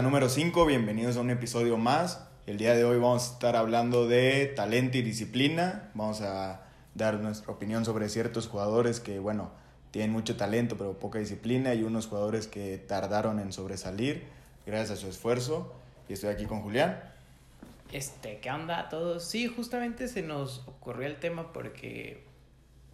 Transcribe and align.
la 0.00 0.04
número 0.04 0.30
5? 0.30 0.64
Bienvenidos 0.64 1.18
a 1.18 1.20
un 1.20 1.28
episodio 1.28 1.76
más. 1.76 2.26
El 2.46 2.56
día 2.56 2.74
de 2.74 2.84
hoy 2.84 2.98
vamos 2.98 3.28
a 3.28 3.32
estar 3.34 3.54
hablando 3.54 4.08
de 4.08 4.46
talento 4.46 4.96
y 4.96 5.02
disciplina. 5.02 5.90
Vamos 5.92 6.22
a 6.22 6.62
dar 6.94 7.20
nuestra 7.20 7.52
opinión 7.52 7.84
sobre 7.84 8.08
ciertos 8.08 8.48
jugadores 8.48 8.98
que, 8.98 9.18
bueno, 9.18 9.50
tienen 9.90 10.10
mucho 10.10 10.38
talento 10.38 10.78
pero 10.78 10.98
poca 10.98 11.18
disciplina 11.18 11.74
y 11.74 11.82
unos 11.82 12.06
jugadores 12.06 12.46
que 12.46 12.78
tardaron 12.78 13.40
en 13.40 13.52
sobresalir 13.52 14.22
gracias 14.64 14.92
a 14.92 15.02
su 15.02 15.06
esfuerzo. 15.06 15.70
Y 16.08 16.14
estoy 16.14 16.30
aquí 16.30 16.46
con 16.46 16.62
Julián. 16.62 16.98
Este, 17.92 18.38
¿qué 18.38 18.50
onda 18.50 18.80
a 18.80 18.88
todos? 18.88 19.22
Sí, 19.22 19.48
justamente 19.48 20.08
se 20.08 20.22
nos 20.22 20.60
ocurrió 20.66 21.08
el 21.08 21.16
tema 21.16 21.52
porque, 21.52 22.24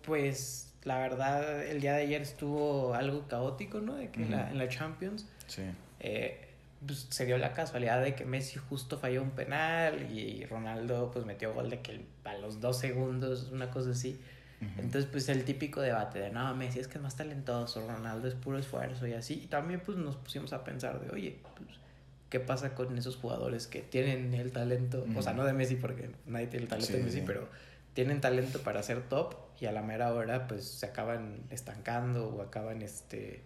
pues, 0.04 0.74
la 0.82 0.98
verdad, 0.98 1.64
el 1.66 1.80
día 1.80 1.92
de 1.92 2.02
ayer 2.02 2.22
estuvo 2.22 2.94
algo 2.94 3.28
caótico, 3.28 3.80
¿no? 3.80 3.94
De 3.94 4.10
que 4.10 4.24
en, 4.24 4.32
la, 4.32 4.50
en 4.50 4.58
la 4.58 4.68
Champions. 4.68 5.24
Sí. 5.46 5.62
Eh, 6.00 6.45
pues, 6.84 7.06
se 7.10 7.26
dio 7.26 7.38
la 7.38 7.52
casualidad 7.52 8.02
de 8.02 8.14
que 8.14 8.24
Messi 8.24 8.58
justo 8.58 8.98
falló 8.98 9.22
un 9.22 9.30
penal 9.30 10.10
y 10.12 10.44
Ronaldo 10.44 11.10
pues 11.12 11.24
metió 11.24 11.54
gol 11.54 11.70
de 11.70 11.80
que 11.80 12.04
a 12.24 12.34
los 12.34 12.60
dos 12.60 12.78
segundos, 12.78 13.50
una 13.52 13.70
cosa 13.70 13.90
así. 13.90 14.20
Entonces 14.78 15.04
pues 15.04 15.28
el 15.28 15.44
típico 15.44 15.82
debate 15.82 16.18
de 16.18 16.30
no, 16.30 16.54
Messi 16.54 16.80
es 16.80 16.88
que 16.88 16.96
es 16.96 17.02
más 17.02 17.14
talentoso, 17.14 17.86
Ronaldo 17.86 18.26
es 18.26 18.34
puro 18.34 18.58
esfuerzo 18.58 19.06
y 19.06 19.12
así. 19.12 19.34
Y 19.44 19.46
también 19.46 19.80
pues 19.84 19.98
nos 19.98 20.16
pusimos 20.16 20.52
a 20.54 20.64
pensar 20.64 20.98
de, 21.00 21.10
oye, 21.10 21.40
pues, 21.58 21.78
¿qué 22.30 22.40
pasa 22.40 22.74
con 22.74 22.96
esos 22.96 23.16
jugadores 23.16 23.66
que 23.66 23.82
tienen 23.82 24.32
el 24.32 24.52
talento? 24.52 25.04
O 25.14 25.22
sea, 25.22 25.34
no 25.34 25.44
de 25.44 25.52
Messi 25.52 25.76
porque 25.76 26.10
nadie 26.24 26.46
tiene 26.46 26.64
el 26.64 26.70
talento 26.70 26.96
de 26.96 27.02
Messi, 27.02 27.22
pero 27.26 27.48
tienen 27.92 28.20
talento 28.20 28.60
para 28.60 28.82
ser 28.82 29.02
top 29.08 29.34
y 29.60 29.66
a 29.66 29.72
la 29.72 29.82
mera 29.82 30.12
hora 30.12 30.46
pues 30.46 30.66
se 30.66 30.86
acaban 30.86 31.40
estancando 31.50 32.28
o 32.28 32.42
acaban 32.42 32.82
este 32.82 33.42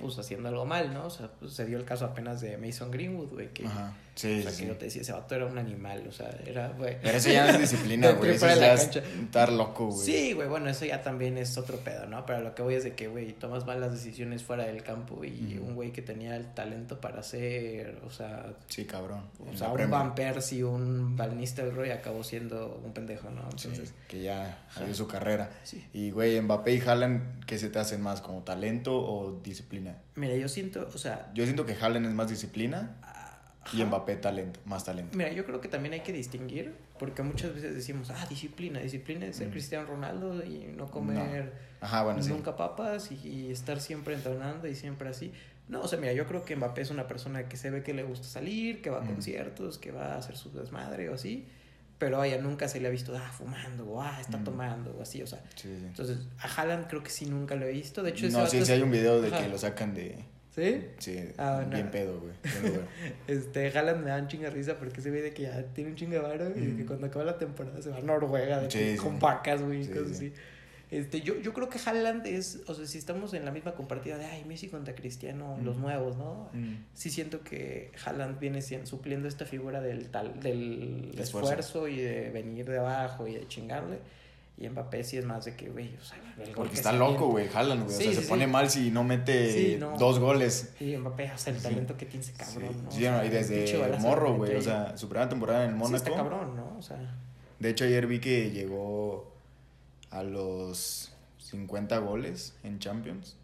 pues 0.00 0.18
haciendo 0.18 0.48
algo 0.48 0.64
mal, 0.64 0.92
¿no? 0.94 1.06
O 1.06 1.10
sea, 1.10 1.30
pues, 1.38 1.52
se 1.52 1.66
dio 1.66 1.76
el 1.76 1.84
caso 1.84 2.06
apenas 2.06 2.40
de 2.40 2.56
Mason 2.56 2.90
Greenwood, 2.90 3.28
güey, 3.28 3.52
que. 3.52 3.66
Sí, 4.20 4.40
o 4.40 4.42
sea, 4.42 4.50
sí, 4.50 4.62
que 4.62 4.66
yo 4.68 4.72
sí. 4.74 4.78
te 4.80 4.84
decía, 4.86 5.02
ese 5.02 5.12
vato 5.12 5.34
era 5.34 5.46
un 5.46 5.56
animal, 5.58 6.04
o 6.08 6.12
sea, 6.12 6.30
era, 6.46 6.68
güey. 6.68 6.96
Pero 7.00 7.16
eso 7.18 7.30
ya 7.30 7.44
no 7.46 7.52
es 7.52 7.60
disciplina, 7.70 8.10
güey. 8.18 8.32
Eso 8.32 8.46
ya 8.48 8.74
es 8.74 8.96
estar 8.96 9.50
loco, 9.52 9.86
güey. 9.86 10.04
Sí, 10.06 10.32
güey, 10.32 10.48
bueno, 10.48 10.68
eso 10.68 10.84
ya 10.84 11.02
también 11.02 11.38
es 11.38 11.56
otro 11.56 11.78
pedo, 11.78 12.06
¿no? 12.06 12.26
Pero 12.26 12.40
lo 12.42 12.54
que 12.54 12.62
voy 12.62 12.74
es 12.74 12.84
de 12.84 12.94
que, 12.94 13.08
güey, 13.08 13.32
tomas 13.32 13.64
malas 13.66 13.92
decisiones 13.92 14.42
fuera 14.42 14.64
del 14.64 14.82
campo 14.82 15.24
y 15.24 15.56
Ujú. 15.58 15.68
un 15.68 15.74
güey 15.74 15.92
que 15.92 16.02
tenía 16.02 16.36
el 16.36 16.52
talento 16.54 17.00
para 17.00 17.22
ser, 17.22 17.98
o 18.06 18.10
sea, 18.10 18.52
Sí, 18.68 18.84
cabrón. 18.84 19.24
o 19.52 19.56
sea 19.56 19.68
un. 19.70 19.90
Van 19.90 20.14
Persie, 20.14 20.64
un 20.64 21.16
Van 21.16 21.36
Nistelrooy 21.36 21.90
acabó 21.90 22.22
siendo 22.22 22.80
un 22.84 22.92
pendejo, 22.92 23.30
¿no? 23.30 23.42
Sí, 23.56 23.68
Entonces, 23.68 23.94
que 24.08 24.22
ya 24.22 24.66
salió 24.74 24.94
su 24.94 25.06
carrera. 25.08 25.50
sí. 25.62 25.84
Y, 25.92 26.10
güey, 26.10 26.40
Mbappé 26.40 26.74
y 26.74 26.80
Haaland, 26.80 27.44
¿qué 27.46 27.58
se 27.58 27.70
te 27.70 27.78
hacen 27.78 28.00
más? 28.02 28.20
¿Como 28.20 28.42
talento 28.42 28.94
o 28.96 29.40
disciplina? 29.42 29.96
Mira, 30.16 30.34
yo 30.36 30.48
siento, 30.48 30.88
o 30.94 30.98
sea, 30.98 31.30
Yo 31.34 31.44
siento 31.44 31.64
que 31.64 31.74
Haaland 31.74 32.06
es 32.06 32.12
más 32.12 32.28
disciplina 32.28 32.96
y. 33.72 33.84
Mbappé 33.84 34.16
talento, 34.16 34.60
más 34.64 34.84
talento. 34.84 35.16
Mira, 35.16 35.32
yo 35.32 35.44
creo 35.44 35.60
que 35.60 35.68
también 35.68 35.94
hay 35.94 36.00
que 36.00 36.12
distinguir, 36.12 36.74
porque 36.98 37.22
muchas 37.22 37.54
veces 37.54 37.74
decimos, 37.74 38.10
ah, 38.10 38.26
disciplina, 38.28 38.80
disciplina 38.80 39.26
es 39.26 39.36
ser 39.36 39.48
Mm. 39.48 39.50
Cristiano 39.52 39.86
Ronaldo 39.86 40.44
y 40.44 40.72
no 40.76 40.90
comer 40.90 41.52
Ajá, 41.80 42.02
bueno, 42.04 42.22
sí. 42.22 42.30
nunca 42.30 42.56
papas 42.56 43.10
y, 43.12 43.16
y 43.28 43.50
estar 43.50 43.80
siempre 43.80 44.14
entrenando 44.14 44.66
y 44.68 44.74
siempre 44.74 45.08
así. 45.08 45.32
No, 45.68 45.82
o 45.82 45.88
sea, 45.88 45.98
mira, 46.00 46.12
yo 46.12 46.26
creo 46.26 46.44
que 46.44 46.56
Mbappé 46.56 46.80
es 46.82 46.90
una 46.90 47.06
persona 47.06 47.48
que 47.48 47.56
se 47.56 47.70
ve 47.70 47.82
que 47.84 47.94
le 47.94 48.02
gusta 48.02 48.26
salir, 48.26 48.82
que 48.82 48.90
va 48.90 48.98
a 48.98 49.02
Mm. 49.02 49.06
conciertos, 49.06 49.78
que 49.78 49.92
va 49.92 50.14
a 50.14 50.18
hacer 50.18 50.36
su 50.36 50.50
desmadre 50.50 51.08
o 51.08 51.14
así, 51.14 51.46
pero 51.98 52.20
a 52.20 52.26
ella 52.26 52.38
nunca 52.42 52.66
se 52.66 52.80
le 52.80 52.88
ha 52.88 52.90
visto, 52.90 53.14
ah, 53.16 53.30
fumando, 53.30 53.86
o 53.86 54.02
ah, 54.02 54.18
está 54.20 54.38
Mm. 54.38 54.44
tomando, 54.44 54.96
o 54.98 55.02
así, 55.02 55.22
o 55.22 55.26
sea. 55.26 55.38
Sí, 55.54 55.68
sí. 55.78 55.84
Entonces, 55.86 56.18
a 56.38 56.48
Haaland 56.48 56.88
creo 56.88 57.02
que 57.04 57.10
sí 57.10 57.26
nunca 57.26 57.54
lo 57.54 57.66
he 57.66 57.72
visto, 57.72 58.02
de 58.02 58.10
hecho, 58.10 58.26
ese 58.26 58.36
No, 58.38 58.46
sí, 58.46 58.64
sí 58.64 58.72
hay 58.72 58.82
un 58.82 58.90
video 58.90 59.20
de 59.22 59.28
Ajá. 59.28 59.42
que 59.42 59.48
lo 59.48 59.58
sacan 59.58 59.94
de... 59.94 60.24
¿Sí? 60.54 60.84
Sí, 60.98 61.28
Ah, 61.38 61.64
bien 61.70 61.86
no. 61.86 61.90
pedo, 61.92 62.20
güey. 62.20 62.32
Este, 63.28 63.68
Haaland 63.76 64.02
me 64.04 64.10
da 64.10 64.18
un 64.18 64.26
chingo 64.28 64.44
de 64.44 64.50
risa 64.50 64.76
porque 64.78 65.00
se 65.00 65.10
ve 65.10 65.22
de 65.22 65.32
que 65.32 65.42
ya 65.44 65.62
tiene 65.74 65.90
un 65.90 65.96
chingo 65.96 66.12
de 66.14 66.18
varo 66.20 66.48
y 66.56 66.60
de 66.66 66.76
que 66.76 66.82
Mm. 66.82 66.86
cuando 66.86 67.06
acaba 67.06 67.24
la 67.24 67.38
temporada 67.38 67.80
se 67.80 67.90
va 67.90 67.98
a 67.98 68.00
Noruega 68.00 68.60
de 68.60 68.70
Sí, 68.70 68.78
que 68.78 68.92
sí. 68.92 68.96
con 68.98 69.18
vacas, 69.20 69.62
güey, 69.62 69.84
Sí, 69.84 69.90
cosas 69.92 70.08
sí. 70.08 70.26
así. 70.26 70.32
Este, 70.90 71.20
yo, 71.20 71.40
yo 71.40 71.52
creo 71.52 71.68
que 71.68 71.78
Haaland 71.78 72.26
es, 72.26 72.62
o 72.66 72.74
sea, 72.74 72.84
si 72.84 72.98
estamos 72.98 73.32
en 73.32 73.44
la 73.44 73.52
misma 73.52 73.74
compartida 73.76 74.18
de, 74.18 74.24
ay, 74.24 74.44
Messi 74.44 74.66
contra 74.66 74.92
Cristiano, 74.96 75.56
los 75.62 75.76
Mm. 75.76 75.80
nuevos, 75.82 76.16
¿no? 76.16 76.50
Mm. 76.52 76.84
Sí 76.94 77.10
siento 77.10 77.42
que 77.44 77.92
Haaland 78.04 78.40
viene 78.40 78.60
siendo, 78.60 78.86
supliendo 78.88 79.28
esta 79.28 79.44
figura 79.46 79.80
del, 79.80 80.08
tal, 80.10 80.40
del 80.40 81.12
De 81.14 81.22
esfuerzo. 81.22 81.52
esfuerzo. 81.52 81.86
y 81.88 82.00
de 82.00 82.30
venir 82.30 82.68
de 82.68 82.78
abajo 82.78 83.28
y 83.28 83.34
de 83.34 83.46
chingarle. 83.46 83.98
Y 84.60 84.68
Mbappé 84.68 85.02
sí 85.04 85.16
es 85.16 85.24
más 85.24 85.46
de 85.46 85.56
que, 85.56 85.70
güey, 85.70 85.96
o 85.96 86.04
sea, 86.04 86.18
el 86.36 86.44
gol 86.48 86.54
Porque 86.54 86.70
que 86.72 86.76
está 86.76 86.92
loco, 86.92 87.28
güey, 87.28 87.48
Haaland, 87.48 87.84
güey. 87.84 87.96
Sí, 87.96 88.02
o 88.02 88.04
sea, 88.04 88.10
sí, 88.10 88.16
se 88.16 88.22
sí. 88.24 88.28
pone 88.28 88.46
mal 88.46 88.68
si 88.70 88.90
no 88.90 89.02
mete 89.04 89.78
no. 89.80 89.96
dos 89.96 90.18
goles. 90.18 90.74
Y 90.78 90.96
Mbappé, 90.98 91.32
o 91.34 91.38
sea, 91.38 91.54
el 91.54 91.62
talento 91.62 91.96
que 91.96 92.04
tiene 92.06 92.22
ese 92.24 92.34
cabrón, 92.34 92.84
¿no? 92.84 92.90
sí, 92.92 92.98
O 92.98 93.00
sea, 93.00 93.24
y 93.24 93.28
el 93.28 93.32
desde 93.32 93.78
golazo 93.78 94.06
morro, 94.06 94.36
güey. 94.36 94.54
O 94.56 94.60
sea, 94.62 94.96
su 94.98 95.08
primera 95.08 95.28
temporada 95.30 95.64
en 95.64 95.70
el 95.70 95.76
Mónaco. 95.76 95.96
está 95.96 96.14
cabrón, 96.14 96.54
¿no? 96.56 96.76
O 96.78 96.82
sea, 96.82 96.98
De 97.58 97.70
hecho, 97.70 97.84
ayer 97.86 98.06
vi 98.06 98.20
que 98.20 98.50
llegó 98.50 99.34
a 100.10 100.22
los 100.22 101.10
50 101.38 101.96
goles 101.98 102.54
en 102.62 102.78
Champions. 102.80 103.36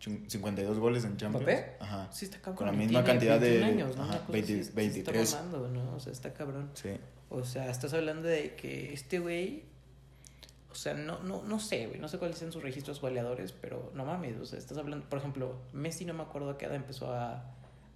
Chun- 0.00 0.24
52 0.30 0.78
goles 0.78 1.04
en 1.04 1.16
Champions. 1.16 1.44
¿Mbappé? 1.46 1.72
Ajá. 1.80 2.08
sí 2.12 2.26
está 2.26 2.38
cabrón. 2.38 2.56
Con 2.56 2.66
la 2.68 2.72
misma 2.72 3.02
tiene 3.02 3.06
cantidad 3.06 3.40
de- 3.40 3.58
21 3.60 3.66
años, 3.84 3.96
¿no? 3.96 4.02
ajá, 4.04 4.12
Una 4.12 4.20
cosa 4.20 4.32
20 4.32 4.52
así, 4.54 4.64
se 4.64 4.72
23. 4.72 5.22
Está 5.22 5.42
mamando, 5.42 5.68
¿no? 5.68 5.94
O 5.96 6.00
sea, 6.00 6.12
está 6.12 6.32
cabrón. 6.32 6.70
Sí. 6.74 6.90
O 7.28 7.44
sea, 7.44 7.68
estás 7.70 7.92
hablando 7.92 8.28
de 8.28 8.54
que 8.54 8.92
este 8.92 9.18
güey. 9.18 9.64
O 10.70 10.74
sea, 10.74 10.94
no, 10.94 11.18
no, 11.20 11.42
no 11.42 11.58
sé, 11.58 11.86
güey. 11.88 11.98
No 11.98 12.06
sé 12.08 12.18
cuáles 12.18 12.38
son 12.38 12.52
sus 12.52 12.62
registros 12.62 13.00
goleadores, 13.00 13.52
pero 13.52 13.90
no 13.94 14.04
mames. 14.04 14.36
O 14.38 14.46
sea, 14.46 14.58
estás 14.58 14.78
hablando. 14.78 15.04
Por 15.08 15.18
ejemplo, 15.18 15.56
Messi 15.72 16.04
no 16.04 16.14
me 16.14 16.22
acuerdo 16.22 16.50
a 16.50 16.58
qué 16.58 16.66
edad 16.66 16.76
empezó 16.76 17.12
a 17.12 17.44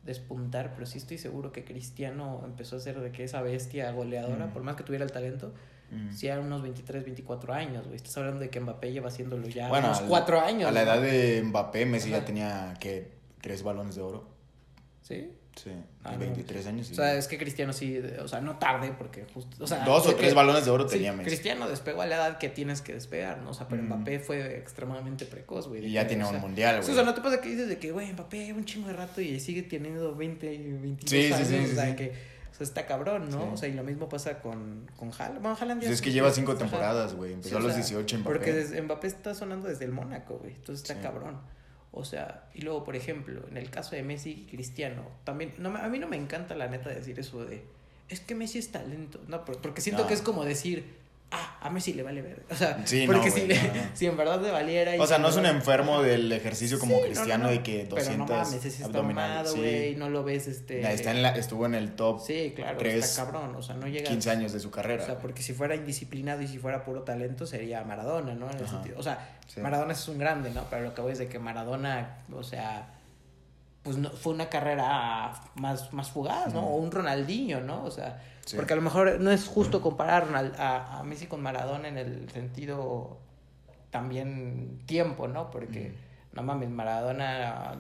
despuntar, 0.05 0.75
pero 0.75 0.85
sí 0.87 0.99
estoy 0.99 1.19
seguro 1.19 1.53
que 1.53 1.65
Cristiano 1.65 2.43
empezó 2.45 2.77
a 2.77 2.81
ser 2.81 3.01
de 3.01 3.11
que 3.13 3.25
esa 3.25 3.41
bestia 3.43 3.91
goleadora, 3.93 4.47
Mm. 4.47 4.53
por 4.53 4.63
más 4.63 4.77
que 4.77 4.83
tuviera 4.83 5.05
el 5.05 5.13
talento, 5.13 5.53
Mm. 5.91 6.11
sí 6.13 6.27
eran 6.27 6.41
unos 6.45 6.63
23, 6.63 7.05
24 7.05 7.55
años, 7.55 7.85
güey. 7.85 7.97
Estás 7.97 8.17
hablando 8.19 8.41
de 8.41 8.51
que 8.51 8.61
Mbappé 8.61 8.93
lleva 8.93 9.09
haciéndolo 9.09 9.47
ya 9.49 9.69
Bueno, 9.69 9.87
unos 9.89 10.01
al- 10.01 10.09
4 10.09 10.41
años. 10.41 10.69
A 10.69 10.73
la 10.73 10.83
edad 10.83 11.01
de 11.01 11.43
Mbappé, 11.45 11.87
Messi 11.87 12.11
ya 12.11 12.25
tenía, 12.25 12.75
¿qué? 12.81 13.13
Tres 13.41 13.63
balones 13.63 13.95
de 13.95 14.03
oro. 14.03 14.29
¿Sí? 15.03 15.31
Sí. 15.57 15.71
Ah, 16.03 16.13
no. 16.13 16.19
23 16.19 16.67
años. 16.67 16.89
O 16.91 16.93
y- 16.93 16.97
sea, 16.97 17.15
es 17.17 17.29
que 17.29 17.39
Cristiano 17.39 17.73
sí, 17.73 17.99
o 18.21 18.27
sea, 18.29 18.41
no 18.41 18.59
tarde, 18.59 18.93
porque 18.99 19.25
justo, 19.33 19.63
o 19.63 19.67
sea, 19.67 19.85
Dos 19.85 20.07
o 20.07 20.15
tres 20.15 20.31
que- 20.31 20.35
balones 20.35 20.65
de 20.65 20.71
oro 20.71 20.89
sí, 20.89 20.97
tenía 20.97 21.13
Messi. 21.13 21.29
Cristiano 21.31 21.69
despegó 21.69 22.03
a 22.03 22.07
la 22.07 22.17
edad 22.17 22.39
que 22.39 22.49
tienes 22.49 22.83
que 22.83 22.93
despegar, 22.93 23.39
¿no? 23.39 23.51
O 23.51 23.55
sea, 23.55 23.69
pero 23.69 23.83
Mm. 23.83 23.87
Mbappé 23.87 24.19
fue 24.19 24.59
extremadamente 24.59 25.25
precoz, 25.27 25.69
güey. 25.69 25.87
Y 25.87 25.93
ya 25.93 26.03
que, 26.03 26.09
tiene 26.09 26.25
o 26.25 26.27
un 26.29 26.33
sea, 26.35 26.41
mundial, 26.41 26.77
sí, 26.77 26.81
güey. 26.89 26.93
o 26.93 26.95
sea, 26.97 27.05
no 27.05 27.15
te 27.15 27.21
pasa 27.21 27.41
que 27.41 27.49
dices 27.51 27.69
de 27.69 27.79
que, 27.79 27.93
güey, 27.93 28.13
Mbappé 28.13 28.53
un 28.53 28.65
chingo 28.65 28.89
de 28.89 28.95
rato 28.95 29.21
y 29.21 29.39
sigue 29.41 29.63
teniendo 29.63 30.15
20, 30.15 30.47
22 30.49 31.09
Sí, 31.11 31.23
sí, 31.29 31.33
años, 31.33 31.49
sí, 31.49 31.55
o 31.55 31.67
sí, 31.69 31.75
sea, 31.75 31.91
sí. 31.91 31.97
que, 31.97 32.11
o 32.51 32.55
sea, 32.57 32.65
está 32.65 32.87
cabrón, 32.87 33.31
¿no? 33.31 33.39
Sí. 33.43 33.49
O 33.53 33.57
sea, 33.57 33.69
y 33.69 33.73
lo 33.75 33.85
mismo 33.85 34.09
pasa 34.09 34.41
con, 34.41 34.91
con 34.97 35.11
Haaland. 35.13 35.41
Bueno, 35.41 35.57
Haaland 35.61 35.81
Pues 35.81 35.93
es 35.93 36.03
que 36.03 36.11
lleva 36.13 36.31
cinco 36.33 36.57
temporadas, 36.57 37.15
güey. 37.15 37.33
Empezó 37.33 37.51
Sí, 37.51 37.55
o 37.55 37.59
a 37.59 37.61
los 37.63 37.73
sea, 37.73 37.81
18 37.83 38.19
Mbappé. 38.19 38.33
Porque 38.39 38.83
Mbappé 38.83 39.07
está 39.07 39.35
sonando 39.35 39.69
desde 39.69 39.85
el 39.85 39.93
Mónaco, 39.93 40.39
güey. 40.39 40.55
Entonces 40.55 40.83
está 40.83 40.95
Sí. 40.95 41.01
cabrón. 41.03 41.39
O 41.97 42.05
sea, 42.05 42.49
y 42.55 42.63
luego, 42.63 42.83
por 42.85 42.97
ejemplo, 42.97 43.43
en 43.49 43.57
el 43.57 43.71
caso 43.71 43.95
de 43.95 44.03
Messi 44.03 44.31
y 44.33 44.51
Cristiano, 44.51 45.03
también, 45.23 45.55
no, 45.59 45.71
me- 45.71 45.79
a 45.81 45.89
mí 45.89 45.99
no 46.01 46.09
me 46.09 46.17
encanta 46.17 46.55
la 46.57 46.67
neta 46.67 46.89
decir 46.91 47.19
eso 47.21 47.45
de, 47.45 47.63
es 48.09 48.19
que 48.21 48.35
Messi 48.35 48.59
es 48.59 48.73
talento. 48.73 49.21
No, 49.29 49.45
por- 49.45 49.61
porque 49.61 49.81
siento 49.81 50.03
No. 50.03 50.09
que 50.09 50.15
es 50.15 50.21
como 50.23 50.45
decir, 50.45 50.85
ah, 51.31 51.59
a 51.63 51.71
Messi 51.71 51.95
le 51.95 52.03
vale 52.03 52.23
ver. 52.23 52.45
O 52.51 52.55
sea, 52.55 52.81
Sí, 52.87 53.05
porque 53.07 53.29
no, 53.29 53.35
si, 53.35 53.47
le- 53.47 53.55
no, 53.57 53.63
si 53.95 54.07
en 54.07 54.17
verdad 54.17 54.41
le 54.41 54.51
valiera. 54.51 54.97
y 54.97 55.01
O 55.01 55.07
sea, 55.07 55.19
no 55.19 55.29
es 55.29 55.37
un 55.37 55.47
enfermo 55.47 56.03
del 56.03 56.31
ejercicio 56.33 56.79
como 56.79 56.97
Sí, 56.99 57.03
Cristiano 57.07 57.45
no, 57.45 57.51
de 57.51 57.63
que 57.63 57.87
200 57.87 58.05
Pero 58.05 58.19
no 58.19 58.27
mames, 58.27 58.55
ese 58.65 58.69
está 58.85 59.45
Sí. 59.47 59.59
güey, 59.59 59.97
no 59.97 60.11
lo 60.11 60.23
ves, 60.25 60.47
este... 60.47 60.81
Está 60.93 61.11
en 61.11 61.23
la- 61.23 61.31
estuvo 61.37 61.67
en 61.67 61.75
el 61.75 61.93
top 61.97 62.21
Sí, 62.25 62.53
claro, 62.55 62.79
tres, 62.79 63.05
está 63.05 63.25
cabrón, 63.25 63.55
o 63.57 63.63
sea, 63.63 63.75
no 63.77 63.87
llega... 63.89 64.09
15 64.09 64.31
años 64.31 64.53
de 64.53 64.61
su 64.61 64.69
O 64.69 64.71
carrera. 64.71 65.05
sea, 65.05 65.19
porque 65.19 65.43
si 65.43 65.53
fuera 65.53 65.75
indisciplinado 65.75 66.43
y 66.43 66.49
si 66.49 66.59
fuera 66.59 66.85
puro 66.85 67.03
talento 67.03 67.47
sería 67.47 67.83
Maradona, 67.85 68.35
¿no? 68.35 68.51
En 68.51 68.59
el 68.59 68.69
sentido, 68.69 68.97
o 68.99 69.03
sea. 69.03 69.39
Maradona 69.61 69.93
es 69.93 70.09
un 70.09 70.19
grande, 70.19 70.51
¿no? 70.51 70.65
Pero 70.71 70.83
lo 70.85 70.95
que 70.95 71.01
voy 71.03 71.13
es 71.13 71.19
de 71.19 71.29
que 71.29 71.39
Maradona, 71.39 72.19
o 72.33 72.43
sea, 72.43 72.94
pues 73.85 73.97
no, 73.99 74.11
fue 74.11 74.33
una 74.33 74.49
carrera 74.49 75.33
más, 75.55 75.93
más 75.93 76.11
fugaz, 76.11 76.53
¿no? 76.53 76.63
O 76.67 76.77
un 76.77 76.91
Ronaldinho, 76.91 77.61
¿no? 77.61 77.85
O 77.85 77.91
sea, 77.93 78.21
Sí. 78.45 78.57
porque 78.57 78.73
a 78.75 78.77
lo 78.77 78.83
mejor 78.83 79.21
no 79.21 79.31
es 79.31 79.47
justo 79.47 79.81
comparar 79.81 80.27
a 80.35 80.63
a, 80.63 80.99
a 80.99 81.03
Messi 81.05 81.27
con 81.29 81.41
Maradona 81.41 81.89
en 81.89 81.97
el 81.99 82.29
sentido 82.31 83.19
también 83.91 84.81
tiempo, 84.87 85.29
¿no? 85.29 85.51
Porque, 85.51 85.95
no 86.33 86.43
mames, 86.43 86.69
Maradona... 86.71 87.77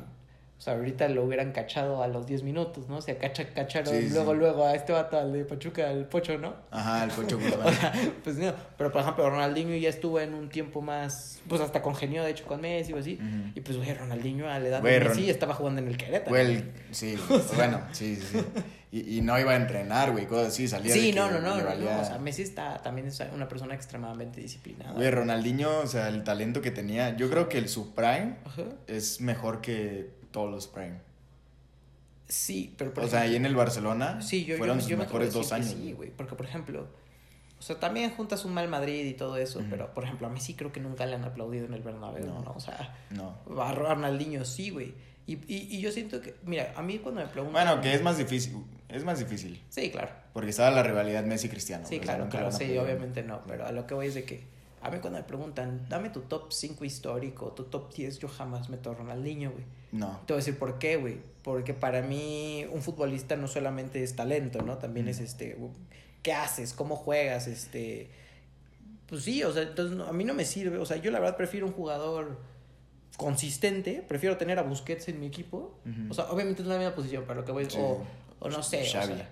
O 0.56 0.60
sea, 0.64 0.74
ahorita 0.74 1.08
lo 1.08 1.24
hubieran 1.24 1.52
cachado 1.52 2.02
a 2.02 2.08
los 2.08 2.26
10 2.26 2.42
minutos, 2.42 2.88
¿no? 2.88 2.96
O 2.98 3.02
sea, 3.02 3.18
cacha, 3.18 3.52
cacharon 3.52 3.92
Sí, 3.92 4.08
sí. 4.08 4.14
luego, 4.14 4.32
luego 4.32 4.64
a 4.66 4.74
este 4.74 4.92
vato, 4.92 5.18
al 5.18 5.32
de 5.32 5.44
Pachuca, 5.44 5.90
al 5.90 6.06
Pocho, 6.06 6.38
¿no? 6.38 6.54
Ajá, 6.70 7.04
el 7.04 7.10
Pocho 7.16 7.36
O 7.36 7.40
Guzmán. 7.40 7.74
sea, 7.74 7.92
pues 8.22 8.36
no, 8.36 8.54
pero 8.78 8.90
por 8.90 9.02
ejemplo, 9.02 9.28
Ronaldinho 9.28 9.76
ya 9.76 9.90
estuvo 9.90 10.20
en 10.20 10.32
un 10.32 10.48
tiempo 10.48 10.80
más, 10.80 11.40
pues 11.48 11.60
hasta 11.60 11.82
congenió 11.82 12.22
de 12.24 12.30
hecho 12.30 12.46
con 12.46 12.60
Messi 12.62 12.92
o 12.94 12.98
así. 12.98 13.14
Ujú. 13.20 13.50
Y 13.56 13.60
pues, 13.60 13.76
güey, 13.76 13.92
Ronaldinho 13.92 14.48
a 14.48 14.58
la 14.58 14.68
edad 14.68 14.80
Güey, 14.80 14.94
de 14.94 15.00
Messi 15.08 15.20
Ron- 15.22 15.30
estaba 15.30 15.54
jugando 15.54 15.82
en 15.82 15.88
el 15.88 15.96
Querétaro. 15.98 16.30
Güey, 16.30 16.64
sí, 16.92 17.18
bueno, 17.56 17.82
sí, 17.92 18.16
sí, 18.16 18.26
sí. 18.38 18.44
Y, 18.90 19.18
y 19.18 19.20
no 19.22 19.38
iba 19.38 19.50
a 19.52 19.56
entrenar, 19.56 20.12
güey, 20.12 20.26
cosas 20.26 20.46
así, 20.48 20.68
salía 20.68 20.94
de 20.94 21.00
Sí, 21.00 21.10
que 21.12 21.18
no, 21.18 21.30
no, 21.32 21.40
no, 21.40 21.56
le 21.56 21.62
no, 21.64 21.68
valía- 21.68 21.96
no, 21.96 22.00
O 22.00 22.04
sea, 22.04 22.18
Messi 22.18 22.42
está, 22.42 22.78
también 22.80 23.08
es 23.08 23.20
una 23.34 23.48
persona 23.48 23.74
extremadamente 23.74 24.40
disciplinada. 24.40 24.92
Güey, 24.92 25.10
Ronaldinho, 25.10 25.80
o 25.80 25.86
sea, 25.88 26.08
el 26.08 26.22
talento 26.24 26.62
que 26.62 26.70
tenía, 26.70 27.16
yo 27.16 27.28
creo 27.28 27.48
que 27.50 27.58
el 27.58 27.68
su 27.68 27.92
prime 27.92 28.36
Ajá. 28.46 28.62
es 28.86 29.20
mejor 29.20 29.60
que 29.60 30.22
todos 30.34 30.50
los 30.50 30.66
prime. 30.66 30.98
Sí, 32.26 32.74
pero 32.76 32.92
o 32.96 33.06
sea, 33.06 33.20
ahí 33.22 33.36
en 33.36 33.46
el 33.46 33.54
Barcelona 33.54 34.20
sí, 34.20 34.44
yo, 34.44 34.56
fueron 34.56 34.78
yo, 34.78 34.82
sus 34.82 34.90
me 34.92 34.96
mejores 35.04 35.32
dos 35.32 35.52
años. 35.52 35.68
Sí, 35.70 35.92
güey, 35.92 36.10
porque 36.10 36.34
por 36.34 36.46
ejemplo, 36.46 36.88
o 37.58 37.62
sea, 37.62 37.78
también 37.78 38.10
juntas 38.10 38.44
un 38.44 38.52
mal 38.54 38.66
Madrid 38.68 39.04
y 39.04 39.14
todo 39.14 39.36
eso, 39.36 39.62
pero 39.70 39.92
por 39.94 40.04
ejemplo, 40.04 40.26
a 40.26 40.30
Messi 40.30 40.54
creo 40.54 40.72
que 40.72 40.80
nunca 40.80 41.06
le 41.06 41.14
han 41.14 41.24
aplaudido 41.24 41.66
en 41.66 41.74
el 41.74 41.82
Bernabéu, 41.82 42.26
No. 42.26 42.40
¿no? 42.42 42.52
O 42.52 42.60
sea, 42.60 42.96
No. 43.10 43.36
a 43.62 43.72
Ronaldinho 43.72 44.44
sí, 44.44 44.70
güey. 44.70 44.94
Y, 45.26 45.34
y, 45.46 45.76
y 45.76 45.80
yo 45.80 45.90
siento 45.92 46.20
que, 46.20 46.34
mira, 46.44 46.74
a 46.76 46.82
mí 46.82 46.98
cuando 46.98 47.20
me 47.22 47.26
preguntan... 47.28 47.64
Bueno, 47.66 47.80
que 47.80 47.94
es 47.94 48.02
más 48.02 48.18
difícil, 48.18 48.56
es 48.88 49.04
más 49.04 49.18
difícil, 49.18 49.62
Sí, 49.70 49.90
claro. 49.90 50.10
porque 50.34 50.50
estaba 50.50 50.70
la 50.70 50.82
rivalidad 50.82 51.24
Messi-Cristiano. 51.24 51.86
Sí, 51.86 51.98
claro, 52.00 52.28
claro, 52.28 52.52
sí, 52.52 52.76
obviamente 52.76 53.22
no, 53.22 53.42
pero 53.46 53.66
a 53.66 53.72
lo 53.72 53.86
que 53.86 53.94
voy 53.94 54.08
es 54.08 54.14
de 54.14 54.24
que 54.24 54.44
a 54.84 54.90
mí 54.90 54.98
cuando 55.00 55.18
me 55.18 55.24
preguntan, 55.24 55.86
dame 55.88 56.10
tu 56.10 56.20
top 56.22 56.52
5 56.52 56.84
histórico, 56.84 57.52
tu 57.52 57.64
top 57.64 57.92
10, 57.94 58.18
yo 58.18 58.28
jamás 58.28 58.68
meto 58.68 58.90
a 58.90 58.94
Ronaldinho, 58.94 59.50
güey. 59.50 59.64
No. 59.92 60.20
Te 60.26 60.32
voy 60.32 60.38
a 60.38 60.44
decir 60.44 60.58
por 60.58 60.78
qué, 60.78 60.96
güey. 60.96 61.18
Porque 61.42 61.72
para 61.74 62.02
mí 62.02 62.66
un 62.72 62.82
futbolista 62.82 63.36
no 63.36 63.48
solamente 63.48 64.02
es 64.02 64.14
talento, 64.16 64.62
¿no? 64.62 64.78
También 64.78 65.08
es 65.08 65.20
este, 65.20 65.56
¿qué 66.22 66.32
haces? 66.32 66.72
¿Cómo 66.72 66.96
juegas? 66.96 67.46
Este, 67.46 68.10
pues 69.06 69.22
sí, 69.22 69.42
o 69.44 69.52
sea, 69.52 69.62
entonces 69.62 69.98
a 70.06 70.12
mí 70.12 70.24
no 70.24 70.34
me 70.34 70.44
sirve, 70.44 70.78
o 70.78 70.86
sea, 70.86 70.96
yo 70.96 71.10
la 71.10 71.20
verdad 71.20 71.36
prefiero 71.36 71.66
un 71.66 71.72
jugador 71.72 72.38
consistente, 73.16 74.04
prefiero 74.06 74.36
tener 74.36 74.58
a 74.58 74.62
Busquets 74.62 75.08
en 75.08 75.20
mi 75.20 75.26
equipo. 75.26 75.78
O 76.10 76.14
sea, 76.14 76.24
obviamente 76.30 76.62
es 76.62 76.68
la 76.68 76.76
misma 76.78 76.94
posición, 76.94 77.24
pero 77.26 77.40
lo 77.40 77.46
que 77.46 77.52
voy 77.52 77.66
Sí. 77.70 77.78
o, 77.80 78.02
o 78.40 78.48
no 78.48 78.62
sé, 78.62 78.84
Xavi. 78.84 79.12
o 79.12 79.16
sea, 79.16 79.28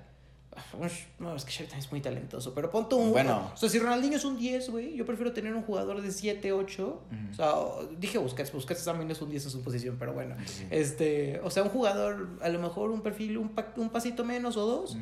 no, 1.19 1.35
es 1.37 1.45
que 1.45 1.51
Xavi 1.53 1.67
también 1.69 1.79
es 1.87 1.91
muy 1.91 2.01
talentoso, 2.01 2.55
pero 2.55 2.71
ponte 2.71 2.95
un... 2.95 3.11
Bueno. 3.13 3.51
O 3.55 3.57
sea, 3.57 3.69
si 3.69 3.79
Ronaldinho 3.79 4.17
es 4.17 4.25
un 4.25 4.37
10, 4.39 4.71
güey, 4.71 4.95
yo 4.97 5.07
prefiero 5.07 5.33
tener 5.33 5.55
un 5.55 5.63
jugador 5.63 6.01
de 6.03 6.11
7, 6.13 6.53
8. 6.53 6.87
Ujú. 6.87 7.31
O 7.31 7.35
sea, 7.35 7.53
dije 7.99 8.19
Busquets, 8.19 8.53
Busquets 8.53 8.85
también 8.85 9.11
es 9.11 9.21
un 9.23 9.31
10 9.31 9.45
en 9.47 9.51
su 9.51 9.63
posición, 9.63 9.97
pero 9.99 10.13
bueno. 10.13 10.37
Sí. 10.45 10.67
Este, 10.71 11.41
o 11.43 11.51
sea, 11.51 11.63
un 11.63 11.71
jugador, 11.71 12.29
a 12.43 12.49
lo 12.49 12.59
mejor 12.59 12.91
un 12.91 13.01
perfil, 13.03 13.39
un, 13.39 13.51
pa- 13.51 13.73
un 13.77 13.89
pasito 13.91 14.25
menos 14.25 14.57
o 14.57 14.67
dos, 14.67 14.97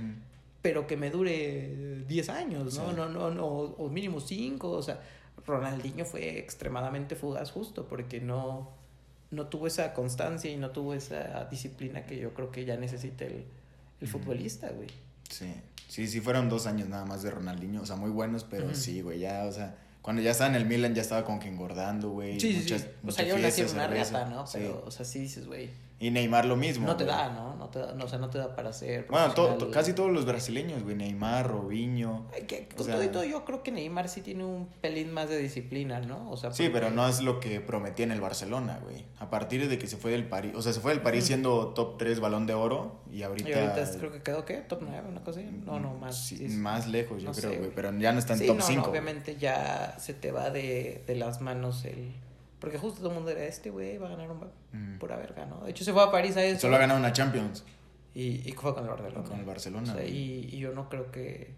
pero 0.63 0.87
que 0.87 0.97
me 0.97 1.11
dure 1.11 2.05
10 2.07 2.29
años, 2.29 2.65
¿no? 2.79 2.91
Sí. 2.91 2.97
No, 2.97 3.09
no, 3.09 3.31
no, 3.31 3.47
o 3.47 3.89
mínimo 3.89 4.21
5, 4.21 4.71
o 4.71 4.83
sea, 4.83 5.01
Ronaldinho 5.47 6.05
fue 6.05 6.39
extremadamente 6.39 7.17
fugaz 7.17 7.51
justo 7.51 7.87
porque 7.89 8.21
no, 8.21 8.71
no 9.31 9.47
tuvo 9.47 9.67
esa 9.67 9.95
constancia 9.95 10.51
y 10.51 10.57
no 10.57 10.71
tuvo 10.71 10.95
esa 10.95 11.47
disciplina 11.51 12.05
que 12.05 12.19
yo 12.19 12.35
creo 12.35 12.51
que 12.53 12.65
ya 12.67 12.77
necesita 12.77 13.25
el, 13.25 13.45
el 14.01 14.07
futbolista, 14.09 14.69
güey. 14.71 14.89
Sí, 15.31 15.55
sí, 15.89 16.07
sí 16.07 16.21
fueron 16.21 16.49
dos 16.49 16.67
años 16.67 16.89
nada 16.89 17.05
más 17.07 17.23
de 17.23 17.31
Ronaldinho, 17.31 17.81
o 17.83 17.87
sea, 17.87 17.97
muy 17.97 18.11
buenos, 18.11 18.45
pero 18.45 18.75
sí, 18.75 19.01
güey, 19.01 19.19
ya, 19.21 19.45
o 19.47 19.53
sea, 19.53 19.77
cuando 20.03 20.21
ya 20.23 20.33
estaba 20.33 20.51
en 20.51 20.57
el 20.57 20.67
Milan 20.67 20.95
ya 20.95 21.03
estaba 21.03 21.25
como 21.25 21.41
que 21.41 21.49
engordando, 21.49 22.11
güey. 22.11 22.39
Sí, 22.41 22.53
sí, 22.53 22.59
muchas- 22.61 22.83
sí. 22.83 22.89
O 23.07 23.11
sea, 23.13 23.25
yo 23.27 23.37
fiesta, 23.37 23.63
una 23.73 23.87
reata, 23.87 24.25
¿no? 24.27 24.47
Sí. 24.47 24.59
Pero, 24.59 24.83
o 24.87 24.91
sea, 24.91 25.05
sí 25.07 25.21
dices, 25.21 25.47
güey, 25.47 25.71
Y 26.03 26.11
Neymar 26.11 26.47
lo 26.47 26.57
mismo. 26.57 26.87
no 26.87 26.97
te 26.97 27.05
güey. 27.05 27.15
da, 27.15 27.29
¿no? 27.29 27.55
No 27.57 27.69
te 27.69 27.79
da, 27.79 27.93
no, 27.93 28.07
o 28.07 28.09
sea, 28.09 28.19
no 28.19 28.31
te 28.31 28.39
da 28.39 28.57
para 28.57 28.73
ser 28.73 29.07
Bueno, 29.11 29.33
to- 29.35 29.71
casi 29.71 29.93
todos 29.93 30.11
los 30.11 30.25
brasileños, 30.25 30.83
güey, 30.83 30.97
Neymar, 30.97 31.47
Robinho. 31.47 32.27
Ay, 32.35 32.45
que 32.47 32.67
con 32.69 32.87
sea- 32.87 32.95
todo 32.95 33.05
y 33.05 33.09
todo, 33.09 33.23
yo 33.25 33.45
creo 33.45 33.63
que 33.63 33.71
Neymar 33.71 34.09
sí 34.09 34.23
tiene 34.23 34.43
un 34.45 34.67
pelín 34.81 35.13
más 35.13 35.29
de 35.29 35.37
disciplina, 35.37 36.01
¿no? 36.01 36.31
O 36.31 36.39
sea, 36.39 36.53
Sí, 36.55 36.71
pero 36.73 36.91
no 36.91 37.07
es 37.07 37.21
lo 37.21 37.39
que 37.39 37.61
prometía 37.61 38.07
en 38.07 38.13
el 38.13 38.21
Barcelona, 38.23 38.81
güey. 38.83 39.05
A 39.19 39.29
partir 39.29 39.69
de 39.69 39.79
que 39.79 39.87
se 39.87 39.99
fue 39.99 40.13
del 40.13 40.25
París, 40.27 40.53
o 40.57 40.63
sea, 40.63 40.73
se 40.73 40.81
fue 40.81 40.93
del 40.93 41.03
París 41.03 41.21
Ujú. 41.25 41.27
siendo 41.29 41.67
top 41.75 41.99
3 41.99 42.19
balón 42.19 42.47
de 42.47 42.55
oro 42.55 43.03
y 43.13 43.23
ahorita... 43.23 43.51
Y 43.51 43.53
ahorita 43.53 43.99
creo 43.99 44.11
que 44.11 44.23
quedó, 44.23 44.47
¿qué? 44.47 44.55
¿Top 44.57 44.79
9? 44.81 45.07
¿Una 45.07 45.23
cosa 45.23 45.41
así? 45.41 45.51
No, 45.67 45.79
no, 45.79 45.93
más. 45.93 46.17
Sí, 46.19 46.49
más 46.49 46.89
lejos, 46.89 47.21
yo 47.23 47.29
No 47.29 47.33
creo, 47.35 47.43
sé, 47.43 47.49
güey, 47.49 47.59
güey. 47.59 47.73
pero 47.75 47.93
ya 47.99 48.13
no 48.13 48.19
está 48.19 48.33
en 48.33 48.39
Sí, 48.39 48.47
top 48.47 48.57
no, 48.57 48.65
5. 48.65 48.83
no, 48.85 48.91
obviamente 48.91 49.37
ya 49.37 49.97
se 49.99 50.15
te 50.15 50.33
va 50.33 50.49
de, 50.49 51.05
de 51.07 51.15
las 51.15 51.43
manos 51.43 51.85
el... 51.85 52.15
Porque 52.61 52.79
justo 52.79 52.99
todo 53.01 53.09
el 53.11 53.15
mundo 53.17 53.31
era 53.31 53.45
este, 53.45 53.71
güey, 53.71 53.97
va 53.99 54.09
a 54.09 54.11
ganar 54.11 54.31
un... 54.31 54.39
Mm. 54.73 54.99
Pura 54.99 55.17
verga, 55.17 55.47
¿no? 55.47 55.65
De 55.65 55.71
hecho, 55.71 55.83
se 55.85 55.93
fue 55.93 56.03
a 56.03 56.11
París 56.11 56.37
a 56.37 56.45
eso. 56.45 56.61
Solo 56.61 56.77
ha 56.77 56.79
ganado 56.79 57.01
una 57.01 57.13
Champions 57.13 57.65
Y, 58.15 58.47
y 58.49 58.53
fue 58.53 58.75
con 58.75 58.85
el 58.85 58.91
Barcelona. 58.91 59.29
con 59.29 59.39
el 59.39 59.45
Barcelona. 59.47 59.83
O 59.83 59.87
sea, 59.87 59.95
güey. 60.03 60.17
y, 60.17 60.49
y 60.53 60.59
yo 60.59 60.73
no 60.73 60.89
creo 60.91 61.11
que... 61.11 61.55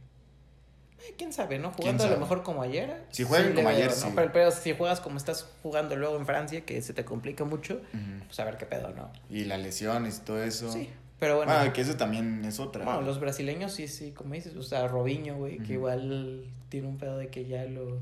eh, 1.01 1.15
¿Quién 1.19 1.33
sabe, 1.33 1.59
no? 1.59 1.73
¿Quién 1.73 1.83
Jugando 1.99 2.05
a 2.05 2.11
lo 2.11 2.19
mejor 2.21 2.43
como 2.45 2.63
ayer. 2.63 3.05
Si 3.11 3.25
juegan 3.25 3.49
le 3.51 3.55
como 3.57 3.69
veo, 3.69 3.77
ayer, 3.77 3.89
¿no? 3.91 3.95
sí. 3.97 4.09
Pero, 4.15 4.33
pero 4.33 4.51
si 4.53 4.73
juegas 4.75 5.01
como 5.01 5.17
estás 5.17 5.49
jugando 5.63 5.97
luego 5.97 6.17
en 6.17 6.25
Francia, 6.27 6.61
que 6.65 6.81
se 6.83 6.95
te 6.95 7.05
complica 7.05 7.45
mucho, 7.45 7.75
Ujú. 7.75 8.25
pues 8.27 8.39
a 8.39 8.45
ver 8.45 8.57
qué 8.57 8.67
pedo, 8.67 8.91
¿no? 8.95 9.11
Y 9.29 9.45
las 9.45 9.61
lesiones 9.61 10.19
y 10.19 10.21
todo 10.21 10.43
eso. 10.43 10.71
Sí, 10.71 10.89
pero 11.19 11.37
bueno. 11.39 11.53
Bueno, 11.53 11.73
que 11.73 11.81
eso 11.81 11.97
también 11.97 12.45
es 12.45 12.61
otra. 12.61 12.85
Bueno, 12.85 13.01
los 13.03 13.19
brasileños 13.19 13.73
sí, 13.73 13.89
sí, 13.89 14.13
como 14.13 14.35
dices, 14.35 14.55
o 14.55 14.63
sea, 14.63 14.87
Robinho, 14.87 15.35
güey, 15.37 15.59
que 15.59 15.73
igual 15.73 16.45
tiene 16.69 16.87
un 16.87 16.97
pedo 16.99 17.19
de 17.19 17.27
que 17.29 17.45
ya 17.47 17.65
lo... 17.65 17.99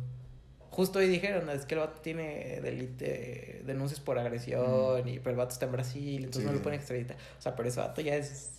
Justo 0.70 1.00
hoy 1.00 1.08
dijeron, 1.08 1.50
es 1.50 1.66
que 1.66 1.74
el 1.74 1.80
vato 1.80 2.00
tiene 2.00 2.60
delite, 2.60 3.62
denuncias 3.66 4.00
por 4.00 4.18
agresión, 4.18 5.06
y, 5.08 5.18
pero 5.18 5.30
el 5.30 5.36
vato 5.36 5.52
está 5.52 5.66
en 5.66 5.72
Brasil, 5.72 6.16
entonces 6.16 6.42
Sí, 6.42 6.46
no 6.46 6.52
lo 6.52 6.62
pueden 6.62 6.78
extraditar. 6.78 7.16
O 7.38 7.42
sea, 7.42 7.56
pero 7.56 7.68
ese 7.68 7.80
vato 7.80 8.00
ya 8.00 8.14
es... 8.14 8.52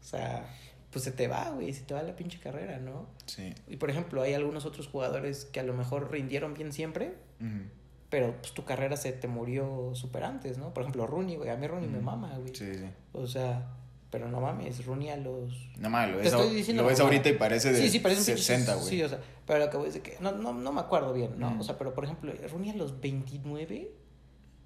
O 0.00 0.04
sea, 0.04 0.46
pues 0.92 1.04
se 1.04 1.10
te 1.12 1.26
va, 1.26 1.50
güey, 1.50 1.72
se 1.72 1.82
te 1.82 1.94
va 1.94 2.02
la 2.02 2.14
pinche 2.14 2.38
carrera, 2.38 2.78
¿no? 2.78 3.06
Sí. 3.26 3.54
Y 3.66 3.76
por 3.76 3.90
ejemplo, 3.90 4.22
hay 4.22 4.34
algunos 4.34 4.66
otros 4.66 4.86
jugadores 4.88 5.46
que 5.46 5.58
a 5.58 5.62
lo 5.62 5.72
mejor 5.72 6.10
rindieron 6.12 6.54
bien 6.54 6.72
siempre, 6.72 7.14
pero 8.10 8.36
pues 8.40 8.52
tu 8.52 8.64
carrera 8.64 8.96
se 8.96 9.12
te 9.12 9.26
murió 9.26 9.92
súper 9.94 10.24
antes, 10.24 10.58
¿no? 10.58 10.74
Por 10.74 10.82
ejemplo, 10.82 11.06
Rooney, 11.06 11.36
güey, 11.36 11.48
a 11.48 11.56
mí 11.56 11.66
Rooney 11.66 11.88
me 11.88 12.00
mama, 12.00 12.36
güey. 12.38 12.54
Sí, 12.54 12.74
sí. 12.74 12.84
O 13.12 13.26
sea, 13.26 13.68
pero 14.12 14.28
no 14.28 14.40
mames, 14.40 14.84
Rooney 14.86 15.08
a 15.08 15.16
los 15.16 15.70
No 15.78 15.90
mames, 15.90 16.10
lo 16.12 16.18
ves, 16.18 16.26
estoy 16.28 16.54
diciendo 16.54 16.82
lo 16.84 16.88
ves 16.90 17.00
ahorita 17.00 17.28
y 17.30 17.32
parece 17.32 17.72
de 17.72 17.80
Sí, 17.80 17.88
sí, 17.88 17.98
parece 17.98 18.20
un 18.20 18.26
pinche 18.26 18.42
60, 18.42 18.74
güey. 18.76 18.86
Sí, 18.88 19.02
o 19.02 19.08
sea, 19.08 19.18
pero 19.46 19.58
lo 19.58 19.70
que 19.70 19.76
voy 19.78 19.88
es 19.88 19.94
de 19.94 20.02
que 20.02 20.16
no, 20.20 20.30
no, 20.32 20.52
no 20.52 20.70
me 20.72 20.80
acuerdo 20.80 21.12
bien, 21.12 21.30
¿no? 21.38 21.50
Mm. 21.50 21.60
O 21.60 21.64
sea, 21.64 21.76
pero 21.78 21.94
por 21.94 22.04
ejemplo, 22.04 22.30
Rooney 22.50 22.70
a 22.70 22.74
los 22.74 23.00
29, 23.00 23.90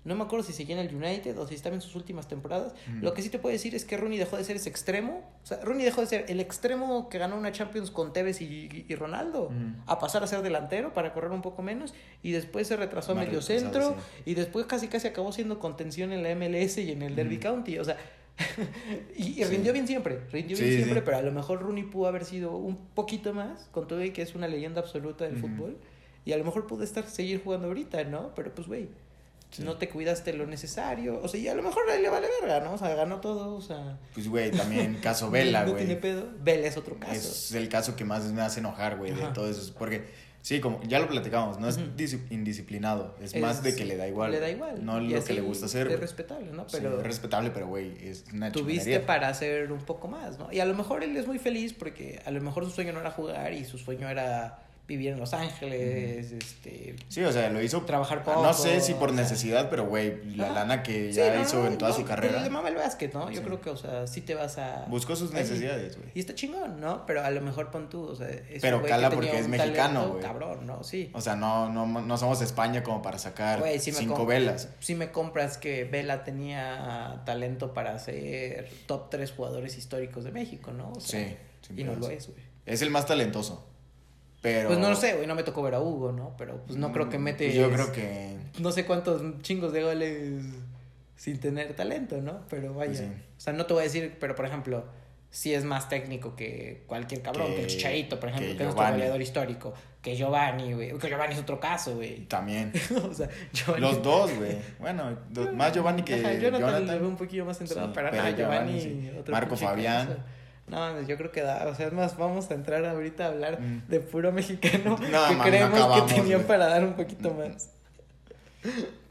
no 0.04 0.14
me 0.14 0.22
acuerdo 0.22 0.44
si 0.44 0.52
seguía 0.52 0.80
en 0.80 0.86
el 0.86 0.94
United 0.94 1.36
o 1.38 1.46
si 1.48 1.54
estaba 1.56 1.74
en 1.74 1.80
sus 1.80 1.96
últimas 1.96 2.28
temporadas. 2.28 2.74
Mm. 2.88 3.02
Lo 3.02 3.12
que 3.14 3.22
sí 3.22 3.28
te 3.28 3.38
puedo 3.40 3.52
decir 3.52 3.74
es 3.74 3.84
que 3.84 3.96
Rooney 3.96 4.18
dejó 4.18 4.36
de 4.36 4.44
ser 4.44 4.54
ese 4.56 4.68
extremo. 4.68 5.28
O 5.42 5.46
sea, 5.46 5.58
Rooney 5.62 5.84
dejó 5.84 6.00
de 6.00 6.06
ser 6.06 6.24
el 6.28 6.38
extremo 6.40 7.08
que 7.08 7.18
ganó 7.18 7.36
una 7.36 7.50
Champions 7.50 7.90
con 7.90 8.12
Tevez 8.12 8.40
y, 8.40 8.84
y 8.88 8.94
Ronaldo, 8.94 9.50
Mm. 9.50 9.82
a 9.86 9.98
pasar 9.98 10.22
a 10.22 10.26
ser 10.28 10.42
delantero 10.42 10.92
para 10.92 11.12
correr 11.12 11.30
un 11.32 11.42
poco 11.42 11.62
menos 11.62 11.92
y 12.22 12.32
después 12.32 12.66
se 12.68 12.76
retrasó 12.76 13.12
a 13.12 13.14
Más 13.16 13.26
medio 13.26 13.40
retrasado, 13.40 13.72
centro 13.72 13.96
sí. 14.16 14.22
y 14.30 14.34
después 14.34 14.66
casi 14.66 14.86
casi 14.88 15.08
acabó 15.08 15.32
siendo 15.32 15.58
contención 15.58 16.12
en 16.12 16.22
la 16.22 16.30
MLS 16.34 16.78
y 16.78 16.92
en 16.92 17.02
el 17.02 17.14
Derby. 17.16 17.38
County. 17.38 17.78
O 17.78 17.84
sea, 17.84 17.96
y, 19.16 19.22
y 19.22 19.34
Sí. 19.34 19.44
rindió 19.44 19.72
bien 19.72 19.86
siempre, 19.86 20.20
rindió 20.30 20.56
bien 20.56 20.70
siempre, 20.72 21.00
sí. 21.00 21.02
pero 21.04 21.16
a 21.18 21.22
lo 21.22 21.32
mejor 21.32 21.60
Rooney 21.62 21.84
pudo 21.84 22.06
haber 22.08 22.24
sido 22.24 22.56
un 22.56 22.76
poquito 22.94 23.32
más, 23.34 23.68
con 23.72 23.86
todo 23.88 24.02
y 24.04 24.10
que 24.10 24.22
es 24.22 24.34
una 24.34 24.48
leyenda 24.48 24.80
absoluta 24.80 25.24
del 25.24 25.36
fútbol, 25.38 25.78
y 26.24 26.32
a 26.32 26.36
lo 26.36 26.44
mejor 26.44 26.66
pudo 26.66 26.82
estar 26.84 27.06
seguir 27.08 27.42
jugando 27.42 27.68
ahorita, 27.68 28.04
¿no? 28.04 28.34
Pero 28.34 28.54
pues, 28.54 28.66
güey, 28.68 28.88
no 29.58 29.76
te 29.76 29.88
cuidaste 29.88 30.32
lo 30.34 30.46
necesario, 30.46 31.20
o 31.22 31.28
sea, 31.28 31.40
y 31.40 31.48
a 31.48 31.54
lo 31.54 31.62
mejor 31.62 31.88
a 31.88 31.94
él 31.94 32.02
le 32.02 32.10
vale 32.10 32.26
verga, 32.40 32.60
¿no? 32.60 32.74
O 32.74 32.78
sea, 32.78 32.94
ganó 32.94 33.20
todo, 33.20 33.54
o 33.54 33.60
sea... 33.62 33.98
Pues, 34.12 34.28
güey, 34.28 34.50
también 34.50 34.96
caso 35.02 35.30
Vela, 35.30 35.64
no, 35.64 35.72
güey. 35.72 35.86
tiene 35.86 35.98
pedo. 36.00 36.28
Vela 36.42 36.66
es 36.66 36.76
otro 36.76 36.98
caso. 36.98 37.12
Es 37.14 37.52
el 37.52 37.68
caso 37.68 37.96
que 37.96 38.04
más 38.04 38.24
me 38.32 38.42
hace 38.42 38.60
enojar, 38.60 38.98
güey, 38.98 39.12
de 39.14 39.22
todo 39.28 39.48
eso. 39.48 39.72
Porque, 39.78 40.04
sí, 40.46 40.60
como 40.60 40.80
ya 40.84 41.00
lo 41.00 41.08
platicamos, 41.08 41.58
no 41.58 41.68
es 41.68 41.76
dis- 41.96 42.20
indisciplinado. 42.30 43.16
Es, 43.20 43.34
Es- 43.34 43.42
más 43.42 43.64
de 43.64 43.74
que 43.74 43.84
le 43.84 43.96
da 43.96 44.06
igual. 44.06 44.30
Le 44.30 44.38
da 44.38 44.48
igual. 44.48 44.84
No 44.84 45.02
Y 45.02 45.08
lo 45.08 45.24
que 45.24 45.32
le 45.34 45.40
gusta 45.40 45.66
hacer. 45.66 45.90
Es 45.90 45.98
respetable, 45.98 46.52
¿no? 46.52 46.68
Sí, 46.68 46.76
Pero 46.78 46.98
es 46.98 47.02
respetable, 47.02 47.50
pero, 47.50 47.66
güey, 47.66 47.96
es 48.00 48.24
una 48.32 48.52
tuviste 48.52 49.00
para 49.00 49.28
hacer 49.28 49.72
un 49.72 49.80
poco 49.80 50.06
más, 50.06 50.38
¿no? 50.38 50.52
Y 50.52 50.60
a 50.60 50.64
lo 50.64 50.74
mejor 50.74 51.02
él 51.02 51.16
es 51.16 51.26
muy 51.26 51.40
feliz 51.40 51.72
porque 51.72 52.20
a 52.24 52.30
lo 52.30 52.40
mejor 52.40 52.64
su 52.64 52.70
sueño 52.70 52.92
no 52.92 53.00
era 53.00 53.10
jugar 53.10 53.52
y 53.54 53.64
su 53.64 53.76
sueño 53.76 54.08
era 54.08 54.62
vivir 54.86 55.08
en 55.12 55.18
Los 55.18 55.34
Ángeles, 55.34 56.30
este... 56.32 56.94
Sí, 57.08 57.22
o 57.24 57.32
sea, 57.32 57.50
lo 57.50 57.60
hizo. 57.60 57.82
Trabajar 57.82 58.18
No 58.18 58.24
poco, 58.24 58.52
sé 58.52 58.80
si 58.80 58.94
por 58.94 59.10
sea. 59.10 59.20
necesidad, 59.22 59.68
pero, 59.68 59.86
güey, 59.86 60.24
la 60.36 60.50
lana 60.50 60.82
que 60.82 61.08
Sí, 61.12 61.18
ya 61.18 61.34
no, 61.34 61.42
hizo 61.42 61.58
no, 61.62 61.66
en 61.66 61.76
toda 61.78 61.90
no, 61.90 61.96
su 61.96 62.04
carrera. 62.04 62.40
Le 62.42 62.50
mama 62.50 62.68
el 62.68 62.76
básquet, 62.76 63.12
¿no? 63.12 63.28
Yo 63.30 63.40
Sí. 63.40 63.44
creo 63.44 63.60
que, 63.60 63.70
o 63.70 63.76
sea, 63.76 64.06
sí 64.06 64.20
te 64.20 64.34
vas 64.36 64.58
a... 64.58 64.84
Buscó 64.88 65.16
sus 65.16 65.32
necesidades, 65.32 65.96
güey. 65.96 66.10
Y 66.14 66.20
está 66.20 66.34
chingón, 66.34 66.80
¿no? 66.80 67.04
Pero 67.04 67.24
a 67.24 67.30
lo 67.30 67.40
mejor 67.40 67.70
pon 67.70 67.88
tú, 67.88 68.04
o 68.04 68.14
sea... 68.14 68.28
Es 68.28 68.62
Pero 68.62 68.82
cala 68.82 69.10
que 69.10 69.16
porque 69.16 69.38
es 69.38 69.48
mexicano, 69.48 70.08
güey. 70.10 70.22
Cabrón, 70.22 70.66
¿no? 70.66 70.84
Sí. 70.84 71.10
O 71.14 71.20
sea, 71.20 71.34
no, 71.34 71.68
no, 71.68 71.86
no 71.86 72.16
somos 72.16 72.40
España 72.40 72.82
como 72.84 73.02
para 73.02 73.18
sacar 73.18 73.62
si 73.80 73.90
cinco 73.92 74.24
velas. 74.24 74.68
Si 74.78 74.94
me 74.94 75.10
compras 75.10 75.58
que 75.58 75.84
Vela 75.84 76.22
tenía 76.24 77.22
talento 77.26 77.74
para 77.74 77.98
ser 77.98 78.68
top 78.86 79.10
3 79.10 79.32
jugadores 79.32 79.76
históricos 79.78 80.24
de 80.24 80.30
México, 80.32 80.72
¿no? 80.72 80.92
O 80.92 81.00
sea, 81.00 81.28
Sí, 81.62 81.74
Y 81.76 81.82
no 81.84 81.94
lo 81.96 82.08
es, 82.08 82.28
güey. 82.28 82.38
Es 82.64 82.82
el 82.82 82.90
más 82.90 83.06
talentoso. 83.06 83.66
Pero. 84.42 84.68
Pues 84.68 84.78
no 84.78 84.90
lo 84.90 84.96
sé, 84.96 85.14
güey, 85.14 85.26
no 85.26 85.34
me 85.34 85.42
tocó 85.42 85.62
ver 85.62 85.74
a 85.74 85.80
Hugo, 85.80 86.12
¿no? 86.12 86.34
Pero 86.38 86.62
pues 86.66 86.78
no 86.78 86.92
creo 86.92 87.08
que 87.08 87.18
Mm, 87.18 87.22
mete... 87.22 87.44
pues 87.46 87.56
yo 87.56 87.70
creo 87.70 87.92
que. 87.92 88.36
No 88.60 88.70
sé 88.72 88.84
cuántos 88.86 89.22
chingos 89.42 89.72
de 89.72 89.82
goles 89.82 90.44
sin 91.16 91.40
tener 91.40 91.74
talento, 91.74 92.20
¿no? 92.20 92.40
Pero 92.50 92.74
vaya. 92.74 92.94
Sí. 92.94 93.04
O 93.04 93.40
sea, 93.40 93.52
no 93.52 93.66
te 93.66 93.72
voy 93.74 93.80
a 93.82 93.84
decir, 93.84 94.16
pero 94.20 94.34
por 94.34 94.44
ejemplo, 94.46 94.84
sí 95.30 95.52
es 95.54 95.64
más 95.64 95.88
técnico 95.88 96.36
que 96.36 96.84
cualquier 96.86 97.22
cabrón, 97.22 97.48
que, 97.48 97.54
Que- 97.56 97.60
el 97.62 97.66
Chicharito, 97.68 98.20
por 98.20 98.28
ejemplo, 98.28 98.50
que 98.52 98.56
que, 98.58 98.62
es 98.64 98.74
nuestro 98.74 98.92
goleador 98.92 99.20
histórico, 99.22 99.74
que 100.02 100.14
Giovanni, 100.14 100.72
güey. 100.74 100.96
Que 100.98 101.08
Giovanni 101.08 101.34
es 101.34 101.40
otro 101.40 101.58
caso, 101.58 101.96
güey. 101.96 102.26
También. 102.26 102.72
o 103.10 103.12
sea, 103.12 103.28
Giovanni... 103.52 103.80
Los 103.80 104.02
dos, 104.02 104.30
güey. 104.36 104.56
Bueno, 104.78 105.18
más 105.54 105.72
Giovanni 105.72 106.02
que 106.02 106.14
Ajá, 106.14 106.32
Jonathan, 106.34 106.60
Jonathan. 106.86 107.04
un 107.04 107.16
poquillo 107.16 107.44
más 107.44 107.58
centrado, 107.58 107.88
Sí, 107.88 107.92
pero, 107.94 108.10
pero 108.10 108.22
nada, 108.22 108.36
Giovanni, 108.36 108.78
Giovanni, 108.80 109.18
otro 109.18 109.32
Marco 109.32 109.56
Fabián. 109.56 110.06
caso. 110.06 110.20
No, 110.68 111.00
yo 111.02 111.16
creo 111.16 111.30
que 111.30 111.42
da, 111.42 111.68
o 111.68 111.74
sea, 111.74 111.86
es 111.86 111.92
más, 111.92 112.16
vamos 112.16 112.50
a 112.50 112.54
entrar 112.54 112.84
ahorita 112.84 113.26
a 113.26 113.28
hablar 113.28 113.60
Mm. 113.60 113.82
de 113.88 114.00
puro 114.00 114.32
mexicano 114.32 114.96
No, 114.98 114.98
que 114.98 115.10
mami, 115.10 115.34
no 115.36 115.42
creemos 115.44 115.78
acabamos, 115.78 116.12
que 116.12 116.20
tenían 116.20 116.42
para 116.42 116.66
dar 116.66 116.84
un 116.84 116.94
poquito 116.94 117.32
más. 117.34 117.70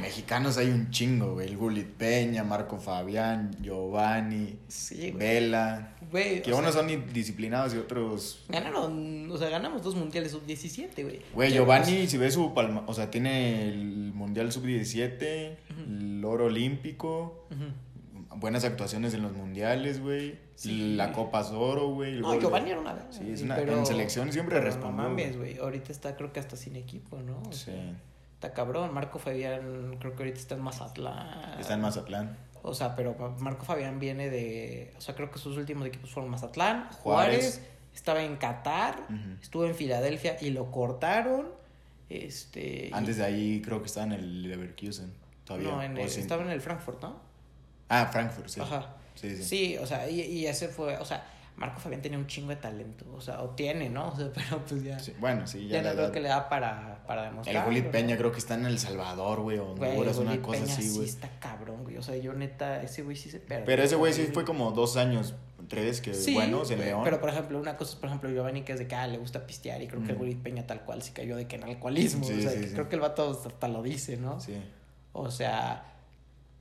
mexicanos 0.00 0.56
hay 0.56 0.68
un 0.70 0.90
chingo, 0.90 1.34
güey. 1.34 1.48
El 1.48 1.56
Gulit 1.56 1.86
Peña, 1.88 2.42
Marco 2.42 2.78
Fabián, 2.78 3.50
Giovanni, 3.60 4.58
Vela. 5.14 5.94
Güey, 6.10 6.42
que 6.42 6.52
unos 6.52 6.74
son 6.74 6.88
indisciplinados 6.90 7.74
y 7.74 7.78
otros. 7.78 8.44
Ganaron, 8.48 9.30
o 9.30 9.36
sea, 9.36 9.50
ganamos 9.50 9.82
dos 9.82 9.94
mundiales 9.94 10.32
sub-17, 10.32 11.02
güey. 11.02 11.20
Güey, 11.34 11.52
Giovanni, 11.52 12.06
si 12.08 12.16
ves 12.18 12.34
su 12.34 12.54
palma, 12.54 12.82
o 12.86 12.94
sea, 12.94 13.10
tiene 13.10 13.68
el 13.68 14.12
mundial 14.14 14.50
sub-17, 14.50 15.56
el 15.86 16.24
oro 16.24 16.46
olímpico, 16.46 17.46
buenas 18.36 18.64
actuaciones 18.64 19.14
en 19.14 19.22
los 19.22 19.32
mundiales, 19.32 20.00
güey. 20.00 20.38
La 20.64 21.12
Copa 21.12 21.40
Oro, 21.50 21.88
güey. 21.88 22.20
No, 22.20 22.38
Giovanni 22.38 22.70
era 22.70 22.80
una 22.80 23.06
Sí, 23.10 23.30
es 23.30 23.42
una, 23.42 23.58
en 23.58 23.86
selección 23.86 24.32
siempre 24.32 24.60
respondió. 24.60 25.02
No 25.02 25.08
mames, 25.08 25.36
güey. 25.36 25.58
Ahorita 25.58 25.92
está, 25.92 26.16
creo 26.16 26.32
que 26.32 26.40
hasta 26.40 26.56
sin 26.56 26.76
equipo, 26.76 27.18
¿no? 27.18 27.42
sí. 27.52 27.72
está 28.34 28.52
cabrón. 28.52 28.92
Marco 28.92 29.18
Fabián, 29.18 29.96
creo 29.98 30.14
que 30.14 30.22
ahorita 30.22 30.38
está 30.38 30.54
en 30.54 30.62
Mazatlán. 30.62 31.58
Está 31.58 31.74
en 31.74 31.80
Mazatlán. 31.80 32.36
O 32.62 32.74
sea, 32.74 32.94
pero 32.94 33.16
Marco 33.38 33.64
Fabián 33.64 33.98
viene 33.98 34.28
de. 34.28 34.92
O 34.98 35.00
sea, 35.00 35.14
creo 35.14 35.30
que 35.30 35.38
sus 35.38 35.56
últimos 35.56 35.86
equipos 35.86 36.10
fueron 36.10 36.30
Mazatlán, 36.30 36.90
Juárez. 36.90 37.62
estaba 37.94 38.22
en 38.22 38.36
Qatar, 38.36 39.06
estuvo 39.40 39.64
en 39.64 39.74
Filadelfia 39.74 40.36
y 40.40 40.50
lo 40.50 40.70
cortaron. 40.70 41.48
Este. 42.10 42.90
Antes 42.92 43.16
de 43.16 43.24
ahí 43.24 43.62
creo 43.62 43.80
que 43.80 43.86
estaba 43.86 44.06
en 44.06 44.12
el 44.12 44.42
Leverkusen. 44.42 45.12
Todavía. 45.44 45.70
No, 45.70 45.82
en 45.82 45.96
estaba 45.96 46.42
en 46.42 46.50
el 46.50 46.60
Frankfurt, 46.60 47.00
¿no? 47.02 47.29
Ah, 47.90 48.06
Frankfurt, 48.06 48.48
sí. 48.48 48.60
Ajá. 48.60 48.94
Sí, 49.14 49.36
sí. 49.36 49.44
Sí, 49.44 49.76
o 49.76 49.84
sea, 49.84 50.08
y, 50.08 50.20
y 50.22 50.46
ese 50.46 50.68
fue. 50.68 50.96
O 50.96 51.04
sea, 51.04 51.22
Marco 51.60 51.78
Fabián 51.78 52.00
tenía 52.00 52.16
un 52.16 52.26
chingo 52.26 52.48
de 52.48 52.56
talento, 52.56 53.04
o 53.14 53.20
sea, 53.20 53.42
o 53.42 53.50
tiene, 53.50 53.90
¿no? 53.90 54.08
O 54.08 54.16
sea, 54.16 54.30
pero 54.34 54.64
pues 54.66 54.82
ya. 54.82 54.96
bueno, 55.18 55.46
sí, 55.46 55.68
ya. 55.68 55.82
Ya 55.82 55.90
no 55.90 55.94
creo 55.94 56.10
que 56.10 56.20
le 56.20 56.30
da 56.30 56.48
para, 56.48 57.04
para 57.06 57.24
demostrar. 57.24 57.56
El 57.56 57.64
Gulit 57.64 57.90
Peña 57.90 58.16
creo 58.16 58.32
que 58.32 58.38
está 58.38 58.54
en 58.54 58.64
El 58.64 58.78
Salvador, 58.78 59.40
güey, 59.40 59.58
o 59.58 59.72
Honduras, 59.72 60.16
una 60.16 60.40
cosa 60.40 60.60
Peña 60.60 60.72
así, 60.72 60.88
güey. 60.88 61.06
Sí, 61.06 61.14
está 61.14 61.28
cabrón, 61.38 61.82
güey. 61.82 61.98
O 61.98 62.02
sea, 62.02 62.16
yo 62.16 62.32
neta, 62.32 62.82
ese 62.82 63.02
güey 63.02 63.14
sí 63.14 63.30
se 63.30 63.40
pierde. 63.40 63.64
Pero 63.66 63.82
ese 63.82 63.96
güey 63.96 64.14
sí 64.14 64.30
fue 64.32 64.46
como 64.46 64.70
dos 64.70 64.96
años, 64.96 65.34
tres, 65.68 66.00
que 66.00 66.14
sí, 66.14 66.32
buenos 66.32 66.70
en 66.70 66.80
León. 66.80 67.02
Pero 67.04 67.20
por 67.20 67.28
ejemplo, 67.28 67.60
una 67.60 67.76
cosa 67.76 67.90
es, 67.90 67.96
por 67.96 68.08
ejemplo, 68.08 68.30
Giovanni, 68.30 68.62
que 68.62 68.72
es 68.72 68.78
de 68.78 68.88
que 68.88 68.94
ah, 68.94 69.06
le 69.06 69.18
gusta 69.18 69.46
pistear, 69.46 69.82
y 69.82 69.86
creo 69.86 70.02
que 70.02 70.12
el 70.12 70.16
Gulit 70.16 70.42
Peña 70.42 70.66
tal 70.66 70.80
cual 70.86 71.02
sí 71.02 71.12
cayó 71.12 71.36
de 71.36 71.46
que 71.46 71.56
en 71.56 71.64
alcoholismo. 71.64 72.24
o 72.24 72.28
sea, 72.28 72.52
creo 72.72 72.88
que 72.88 72.94
el 72.94 73.02
vato 73.02 73.38
hasta 73.46 73.68
lo 73.68 73.82
dice, 73.82 74.16
¿no? 74.16 74.40
Sí. 74.40 74.56
O 75.12 75.30
sea. 75.30 75.86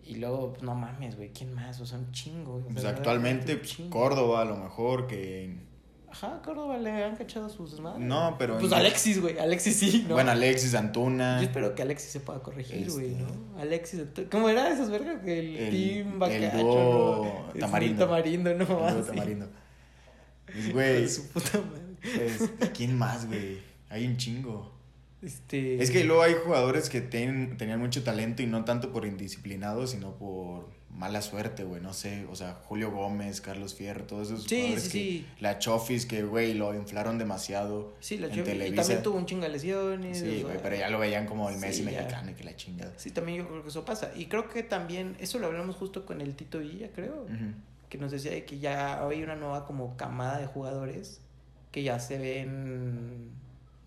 Y 0.04 0.16
luego, 0.16 0.54
no 0.62 0.74
mames, 0.76 1.16
güey, 1.16 1.32
¿quién 1.32 1.54
más? 1.54 1.80
O 1.82 1.86
sea, 1.86 2.00
un 2.00 2.12
chingo, 2.12 2.60
güey. 2.60 2.74
Pues 2.74 2.86
actualmente, 2.86 3.58
pues, 3.58 3.78
Córdoba 3.90 4.42
a 4.42 4.46
lo 4.46 4.58
mejor, 4.58 5.08
que 5.08 5.70
Ajá, 6.12 6.42
Córdoba 6.44 6.78
le 6.78 7.04
han 7.04 7.16
cachado 7.16 7.50
sus 7.50 7.72
desmadres. 7.72 8.06
No, 8.06 8.36
pero. 8.40 8.58
Pues 8.58 8.72
Alexis, 8.72 9.22
güey. 9.22 9.38
Alexis 9.38 9.76
sí, 9.76 10.06
¿no? 10.08 10.16
Bueno, 10.16 10.32
Alexis, 10.32 10.74
Antuna. 10.74 11.38
Yo 11.38 11.44
espero 11.44 11.76
que 11.76 11.84
Alexis 11.84 12.10
se 12.12 12.20
pueda 12.20 12.42
corregir, 12.42 12.90
güey, 12.90 13.12
este... 13.12 13.22
¿no? 13.22 13.60
Alexis, 13.60 14.00
Antuna. 14.02 14.30
¿Cómo 14.30 14.50
era 14.50 14.74
esas 14.74 14.90
vergas? 14.90 15.24
El, 15.24 15.56
el 15.56 15.70
Team 15.70 16.24
El 16.24 16.52
dúo 16.60 17.46
Tamarindo. 17.60 18.06
Tamarindo, 18.06 18.54
no 18.56 18.80
más. 18.80 18.96
El 18.96 19.06
Tamarindo. 19.06 19.50
Pues, 20.46 20.74
güey. 20.74 21.08
Su 21.08 21.28
puta 21.28 21.60
madre. 21.60 22.26
Este, 22.26 22.72
¿Quién 22.72 22.98
más, 22.98 23.28
güey? 23.28 23.60
Hay 23.90 24.08
un 24.08 24.18
chingo. 24.18 24.79
Este... 25.22 25.82
Es 25.82 25.92
que 25.92 26.04
luego 26.04 26.22
hay 26.22 26.34
jugadores 26.46 26.90
que 26.90 27.02
tenían 27.02 27.80
mucho 27.80 28.04
talento 28.04 28.42
y 28.42 28.48
no 28.48 28.64
tanto 28.66 28.92
por 28.92 29.06
indisciplinados, 29.06 29.92
sino 29.92 30.16
por 30.16 30.70
mala 30.90 31.22
suerte, 31.22 31.64
güey, 31.64 31.82
no 31.82 31.94
sé, 31.94 32.26
o 32.30 32.36
sea, 32.36 32.56
Julio 32.66 32.92
Gómez, 32.92 33.42
Carlos 33.42 33.74
Fierro, 33.74 34.06
todos 34.06 34.32
esos 34.32 34.44
sí, 34.44 34.56
jugadores 34.58 34.84
sí, 34.84 34.90
sí. 34.90 35.28
la 35.40 35.58
Chofis 35.60 36.06
que, 36.06 36.24
güey, 36.24 36.54
lo 36.56 36.74
inflaron 36.74 37.18
demasiado 37.18 37.94
Sí, 38.00 38.18
la 38.18 38.30
Chofis, 38.30 38.56
y 38.68 38.72
también 38.72 39.04
tuvo 39.04 39.18
un 39.18 39.26
chingo 39.26 39.44
de 39.44 39.50
lesiones. 39.50 40.20
Sí, 40.20 40.42
güey, 40.44 40.58
pero 40.62 40.76
ya 40.76 40.90
lo 40.90 41.00
veían 41.00 41.26
como 41.26 41.50
el 41.50 41.58
Messi 41.58 41.84
mexicano 41.84 42.32
y 42.32 42.34
que 42.34 42.44
la 42.44 42.56
chingada. 42.56 42.92
Sí, 42.98 43.12
también 43.12 43.38
yo 43.38 43.48
creo 43.48 43.62
que 43.64 43.70
eso 43.70 43.86
pasa, 43.86 44.12
y 44.16 44.26
creo 44.26 44.50
que 44.50 44.64
también, 44.64 45.16
eso 45.20 45.40
lo 45.40 45.48
hablamos 45.48 45.76
justo 45.76 46.06
con 46.06 46.22
el 46.22 46.36
Tito 46.36 46.60
Villa, 46.60 46.90
creo, 46.94 47.28
que 47.88 47.98
nos 47.98 48.12
decía 48.12 48.32
de 48.32 48.44
que 48.44 48.60
ya 48.60 49.06
hay 49.06 49.24
una 49.24 49.36
nueva 49.36 49.66
como 49.66 49.96
camada 49.96 50.40
de 50.40 50.48
jugadores 50.48 51.22
que 51.72 51.84
ya 51.84 52.00
se 52.00 52.18
ven, 52.18 53.30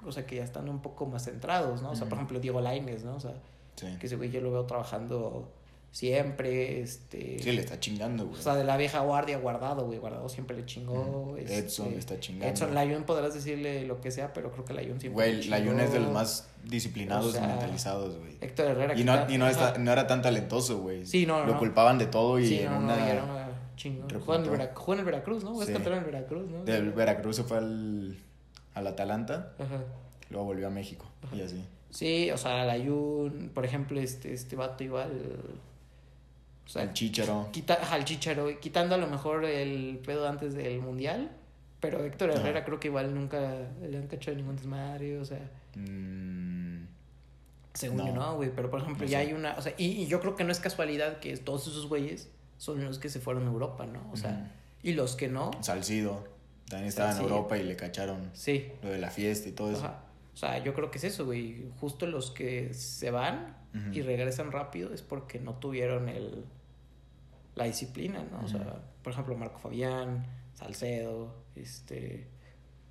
o 0.04 0.12
sea, 0.12 0.26
que 0.26 0.36
ya 0.36 0.44
están 0.44 0.68
un 0.68 0.80
poco 0.80 1.06
más 1.06 1.24
centrados, 1.24 1.82
¿no? 1.82 1.90
O 1.90 1.96
sea, 1.96 2.08
por 2.08 2.18
ejemplo, 2.18 2.40
Diego 2.40 2.60
Lainez, 2.60 3.04
¿no? 3.04 3.16
O 3.16 3.20
sea, 3.20 3.34
que 3.76 4.06
ese 4.06 4.16
güey 4.16 4.30
yo 4.30 4.40
lo 4.40 4.52
veo 4.52 4.64
trabajando 4.64 5.48
siempre, 5.92 6.80
este... 6.80 7.38
Sí, 7.38 7.52
le 7.52 7.60
está 7.60 7.78
chingando, 7.78 8.26
güey. 8.26 8.40
O 8.40 8.42
sea, 8.42 8.54
de 8.54 8.64
la 8.64 8.76
vieja 8.78 9.00
guardia, 9.00 9.38
guardado, 9.38 9.84
güey, 9.84 9.98
guardado 9.98 10.28
siempre 10.28 10.56
le 10.56 10.64
chingó. 10.64 11.36
Este, 11.38 11.58
Edson 11.58 11.90
le 11.90 11.98
está 11.98 12.18
chingando. 12.18 12.48
Edson, 12.48 12.74
Layun 12.74 13.04
podrás 13.04 13.34
decirle 13.34 13.84
lo 13.86 14.00
que 14.00 14.10
sea, 14.10 14.32
pero 14.32 14.50
creo 14.50 14.64
que 14.64 14.72
Layun 14.72 14.98
siempre 15.00 15.32
Güey, 15.32 15.44
Layun 15.48 15.80
es 15.80 15.92
de 15.92 16.00
los 16.00 16.12
más 16.12 16.48
disciplinados 16.64 17.36
y 17.36 17.40
mentalizados, 17.40 18.18
güey. 18.18 18.38
Héctor 18.40 18.68
Herrera. 18.68 18.98
Y 18.98 19.04
no, 19.04 19.30
y 19.30 19.38
no, 19.38 19.46
está, 19.46 19.76
no 19.78 19.92
era 19.92 20.06
tan 20.06 20.22
talentoso, 20.22 20.78
güey. 20.78 21.04
Sí, 21.04 21.26
no, 21.26 21.44
Lo 21.44 21.58
culpaban 21.58 21.98
de 21.98 22.06
todo 22.06 22.38
y 22.38 22.46
sí, 22.46 22.60
en 22.60 22.72
no, 22.72 22.78
una... 22.78 22.96
No, 22.96 23.06
era 23.38 23.52
chingón. 23.76 24.08
Jugó 24.18 24.34
en, 24.36 24.44
el 24.44 24.50
el 24.50 25.04
Veracruz, 25.04 25.44
¿no? 25.44 25.60
Es 25.60 25.68
sí. 25.68 25.74
en 25.74 25.84
Veracruz, 25.84 26.50
¿no? 26.50 26.64
Del 26.64 26.92
Veracruz 26.92 27.36
se 27.36 27.44
fue 27.44 27.58
al, 27.58 28.16
al 28.74 28.86
Atalanta. 28.86 29.54
Ajá. 29.58 29.82
Luego 30.30 30.46
volvió 30.46 30.66
a 30.66 30.70
México 30.70 31.06
Ajá. 31.22 31.36
y 31.36 31.42
así. 31.42 31.64
Sí, 31.90 32.30
o 32.30 32.38
sea, 32.38 32.64
Layun, 32.64 33.50
por 33.52 33.64
ejemplo, 33.64 34.00
este, 34.00 34.32
este 34.32 34.56
vato 34.56 34.82
igual... 34.82 35.10
O 36.64 36.68
sea, 36.68 36.84
el 36.84 36.92
chicharo. 36.92 37.48
Quita, 37.52 37.74
al 37.74 38.04
chicharo, 38.04 38.48
quitando 38.60 38.94
a 38.94 38.98
lo 38.98 39.06
mejor 39.08 39.44
el 39.44 40.00
pedo 40.04 40.26
antes 40.26 40.54
del 40.54 40.80
mundial. 40.80 41.30
Pero 41.80 42.04
Héctor 42.04 42.30
Herrera 42.30 42.60
no. 42.60 42.64
creo 42.64 42.80
que 42.80 42.88
igual 42.88 43.12
nunca 43.12 43.68
le 43.82 43.98
han 43.98 44.06
cachado 44.06 44.36
ningún 44.36 44.54
desmadre, 44.54 45.18
o 45.18 45.24
sea. 45.24 45.50
Mm, 45.74 46.86
según 47.74 47.96
no. 47.96 48.06
yo 48.06 48.14
no, 48.14 48.36
güey. 48.36 48.54
Pero 48.54 48.70
por 48.70 48.80
ejemplo, 48.80 49.04
no 49.04 49.10
ya 49.10 49.18
sé. 49.18 49.26
hay 49.26 49.32
una. 49.32 49.54
O 49.58 49.62
sea, 49.62 49.74
y, 49.76 49.86
y, 49.86 50.06
yo 50.06 50.20
creo 50.20 50.36
que 50.36 50.44
no 50.44 50.52
es 50.52 50.60
casualidad 50.60 51.18
que 51.18 51.36
todos 51.38 51.66
esos 51.66 51.88
güeyes 51.88 52.30
son 52.56 52.84
los 52.84 53.00
que 53.00 53.08
se 53.08 53.18
fueron 53.18 53.48
a 53.48 53.50
Europa, 53.50 53.84
¿no? 53.84 54.08
O 54.12 54.16
sea, 54.16 54.52
y 54.84 54.92
los 54.92 55.16
que 55.16 55.26
no. 55.26 55.50
Salcido. 55.60 56.24
También 56.72 56.88
estaba 56.88 57.12
en 57.12 57.18
Europa 57.18 57.58
y 57.58 57.64
le 57.64 57.76
cacharon 57.76 58.30
sí. 58.32 58.72
lo 58.82 58.88
de 58.88 58.96
la 58.96 59.10
fiesta 59.10 59.46
y 59.46 59.52
todo 59.52 59.72
eso. 59.72 59.84
Ajá. 59.84 60.04
O 60.32 60.36
sea, 60.38 60.64
yo 60.64 60.72
creo 60.72 60.90
que 60.90 60.96
es 60.96 61.04
eso, 61.04 61.26
güey. 61.26 61.66
Justo 61.78 62.06
los 62.06 62.30
que 62.30 62.72
se 62.72 63.10
van 63.10 63.56
uh 63.74 63.76
-huh. 63.76 63.94
y 63.94 64.00
regresan 64.00 64.50
rápido 64.52 64.94
es 64.94 65.02
porque 65.02 65.38
no 65.38 65.56
tuvieron 65.56 66.08
el 66.08 66.46
la 67.56 67.64
disciplina, 67.64 68.24
¿no? 68.30 68.38
Uh 68.38 68.40
-huh. 68.40 68.44
O 68.46 68.48
sea, 68.48 68.80
por 69.02 69.12
ejemplo, 69.12 69.36
Marco 69.36 69.58
Fabián, 69.58 70.24
Salcedo, 70.54 71.34
este... 71.54 72.28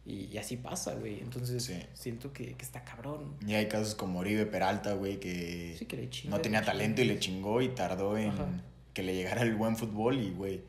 Y, 0.05 0.25
y 0.25 0.38
así 0.38 0.57
pasa, 0.57 0.93
güey. 0.93 1.19
Entonces, 1.19 1.63
sí. 1.63 1.79
siento 1.93 2.31
que, 2.31 2.53
que, 2.53 2.63
está 2.63 2.83
cabrón. 2.83 3.35
Y 3.47 3.55
hay 3.55 3.67
casos 3.67 3.95
como 3.95 4.19
Oribe 4.19 4.45
Peralta, 4.45 4.93
güey, 4.93 5.19
que, 5.19 5.75
que 5.88 5.97
le 5.97 6.29
no 6.29 6.39
tenía 6.39 6.61
talento 6.63 7.01
y 7.01 7.05
le 7.05 7.17
chingó 7.17 7.61
y 7.63 7.69
tardó 7.69 8.15
en 8.15 8.29
Ajá. 8.29 8.47
que 8.93 9.01
le 9.01 9.15
llegara 9.15 9.41
el 9.41 9.55
buen 9.55 9.75
fútbol 9.75 10.19
y, 10.19 10.29
güey... 10.29 10.61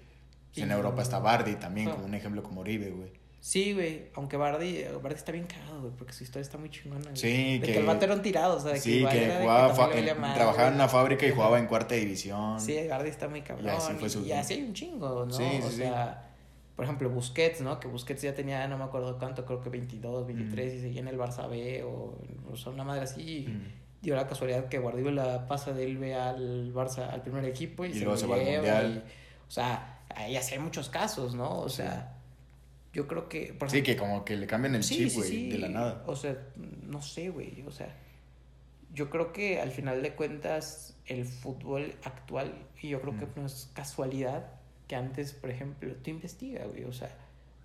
En 0.56 0.71
Europa 0.71 1.02
está 1.02 1.18
Bardi 1.18 1.54
también, 1.56 1.88
Ajá. 1.88 1.97
como 1.97 2.09
un 2.09 2.14
ejemplo 2.14 2.42
como 2.42 2.61
Oribe, 2.61 2.90
güey. 2.90 3.23
Sí, 3.42 3.73
güey, 3.73 4.04
aunque 4.14 4.37
Bardi, 4.37 4.85
Bardi 5.02 5.16
está 5.16 5.32
bien 5.32 5.47
cagado, 5.47 5.80
güey, 5.80 5.92
porque 5.99 6.12
su 6.12 6.23
historia 6.23 6.42
está 6.42 6.59
muy 6.59 6.71
chingona. 6.71 7.02
Güey. 7.02 7.16
Sí, 7.16 7.59
de 7.59 7.66
que, 7.66 7.73
que 7.73 7.78
el 7.80 7.87
vato 7.87 8.04
era 8.04 8.14
un 8.14 8.23
tirado, 8.23 8.56
o 8.56 8.61
sea, 8.61 8.73
de 8.73 8.78
sí, 8.78 9.04
que, 9.04 9.18
que 9.18 9.37
jugaba, 9.40 9.75
mal, 10.16 10.35
trabajaba 10.35 10.68
en 10.68 10.75
una 10.75 10.87
fábrica 10.87 11.26
y 11.26 11.32
jugaba 11.32 11.59
en 11.59 11.66
cuarta 11.66 11.97
división. 11.97 12.61
Sí, 12.61 12.78
Bardi 12.88 13.09
está 13.09 13.26
muy 13.26 13.42
cabrón. 13.42 13.66
Y 13.66 13.68
así, 13.71 13.94
fue 13.94 14.09
su... 14.09 14.25
y 14.25 14.30
así 14.30 14.54
hay 14.54 14.62
un 14.62 14.75
chingo, 14.75 15.26
¿no? 15.26 15.32
Sí, 15.32 15.44
sí, 15.44 15.61
o 15.66 15.71
sea, 15.71 16.30
por 16.76 16.85
ejemplo, 16.85 17.11
Busquets, 17.11 17.62
¿no? 17.62 17.80
Que 17.80 17.88
Busquets 17.88 18.23
ya 18.23 18.32
tenía, 18.32 18.68
no 18.68 18.78
me 18.78 18.85
acuerdo 18.85 19.18
cuánto, 19.18 19.44
creo 19.44 19.61
que 19.61 19.71
22, 19.71 20.25
23, 20.25 20.73
mm. 20.73 20.76
y 20.76 20.80
seguía 20.80 21.00
en 21.00 21.09
el 21.09 21.18
Barça 21.18 21.50
B, 21.50 21.82
o, 21.82 22.16
o 22.49 22.56
sea, 22.56 22.71
una 22.71 22.85
madre 22.85 23.02
así. 23.02 23.47
Mm. 23.49 24.02
Dio 24.02 24.14
la 24.14 24.28
casualidad 24.28 24.68
que 24.68 24.78
Guardiola 24.78 25.49
pasa 25.49 25.73
del 25.73 25.99
B 25.99 26.14
al 26.14 26.73
Barça, 26.73 27.11
al 27.11 27.23
primer 27.23 27.44
equipo, 27.44 27.85
y, 27.85 27.88
y 27.88 27.94
se 27.94 28.00
luego 28.04 28.16
se 28.16 28.26
va 28.28 28.37
al 28.37 28.44
Mundial. 28.44 29.04
Y, 29.04 29.11
o 29.49 29.50
sea, 29.50 30.01
ahí 30.16 30.37
así 30.37 30.54
hay 30.54 30.61
muchos 30.61 30.88
casos, 30.88 31.35
¿no? 31.35 31.61
O 31.61 31.69
sea, 31.69 32.16
yo 32.92 33.07
creo 33.07 33.28
que... 33.28 33.54
Por 33.54 33.71
sí, 33.71 33.83
que 33.83 33.97
como 33.97 34.25
que 34.25 34.37
le 34.37 34.47
cambian 34.47 34.75
el 34.75 34.85
sí, 34.85 34.97
chip, 34.97 35.14
güey, 35.14 35.28
sí, 35.28 35.37
sí. 35.37 35.50
de 35.50 35.59
la 35.59 35.69
nada. 35.69 36.04
O 36.07 36.16
sea, 36.16 36.37
no 36.57 37.02
sé, 37.02 37.31
güey, 37.31 37.62
o 37.66 37.71
sea, 37.71 37.95
yo 38.92 39.11
creo 39.11 39.33
que 39.33 39.61
al 39.61 39.71
final 39.71 40.02
de 40.02 40.14
cuentas 40.14 40.97
el 41.07 41.25
fútbol 41.25 41.95
actual, 42.04 42.54
y 42.81 42.90
yo 42.90 43.00
creo 43.00 43.14
mm. 43.14 43.19
que 43.19 43.40
no 43.40 43.47
es 43.47 43.71
casualidad 43.75 44.47
que 44.87 44.97
antes, 44.97 45.33
por 45.33 45.50
ejemplo, 45.50 45.95
tú 45.97 46.11
investiga, 46.11 46.64
güey, 46.66 46.85
o 46.85 46.92
sea, 46.92 47.11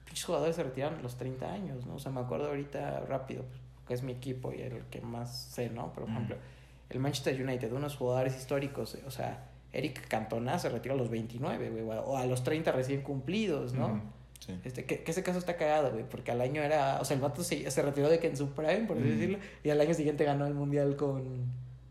muchos 0.08 0.24
jugadores 0.24 0.56
se 0.56 0.64
retiraron 0.64 1.00
a 1.00 1.02
los 1.02 1.18
30 1.18 1.52
años, 1.52 1.86
¿no? 1.86 1.96
O 1.96 2.00
sea, 2.00 2.12
me 2.12 2.22
acuerdo 2.22 2.48
ahorita 2.48 3.02
rápido, 3.02 3.44
pues, 3.44 3.60
que 3.88 3.94
es 3.94 4.04
mi 4.04 4.14
equipo 4.14 4.54
y 4.54 4.62
el 4.62 4.84
que 4.86 5.02
más 5.02 5.50
sé, 5.52 5.70
¿no? 5.70 5.92
Por 5.92 6.04
ejemplo, 6.04 6.36
mm. 6.36 6.92
el 6.94 7.00
Manchester 7.00 7.42
United, 7.42 7.72
unos 7.74 7.96
jugadores 7.96 8.38
históricos, 8.38 8.98
o 9.06 9.12
sea 9.12 9.52
Eric 9.74 10.08
Cantona 10.08 10.60
se 10.60 10.70
retiró 10.70 10.96
a 10.96 10.98
los 10.98 11.10
29, 11.10 11.70
güey, 11.70 11.84
o 11.84 12.18
a 12.18 12.26
los 12.26 12.44
30 12.44 12.72
recién 12.72 13.02
cumplidos, 13.02 13.74
¿no? 13.74 14.02
Sí. 14.40 14.58
Este, 14.64 14.86
que, 14.86 15.04
que, 15.04 15.12
ese 15.12 15.24
caso 15.24 15.40
está 15.40 15.58
cagado, 15.58 15.92
güey, 15.92 16.04
porque 16.08 16.32
al 16.32 16.42
año 16.42 16.62
era, 16.62 17.00
o 17.02 17.06
sea, 17.06 17.16
el 17.16 17.22
vato 17.22 17.44
se, 17.44 17.70
se 17.70 17.82
retiró 17.82 18.08
de 18.08 18.20
que 18.20 18.28
en 18.28 18.38
su 18.38 18.52
prime, 18.52 18.86
por 18.88 18.98
así 18.98 19.08
mm. 19.08 19.12
decirlo, 19.12 19.38
y 19.64 19.70
al 19.70 19.82
año 19.82 19.94
siguiente 19.94 20.24
ganó 20.24 20.46
el 20.46 20.54
mundial 20.54 20.96
con. 20.96 21.46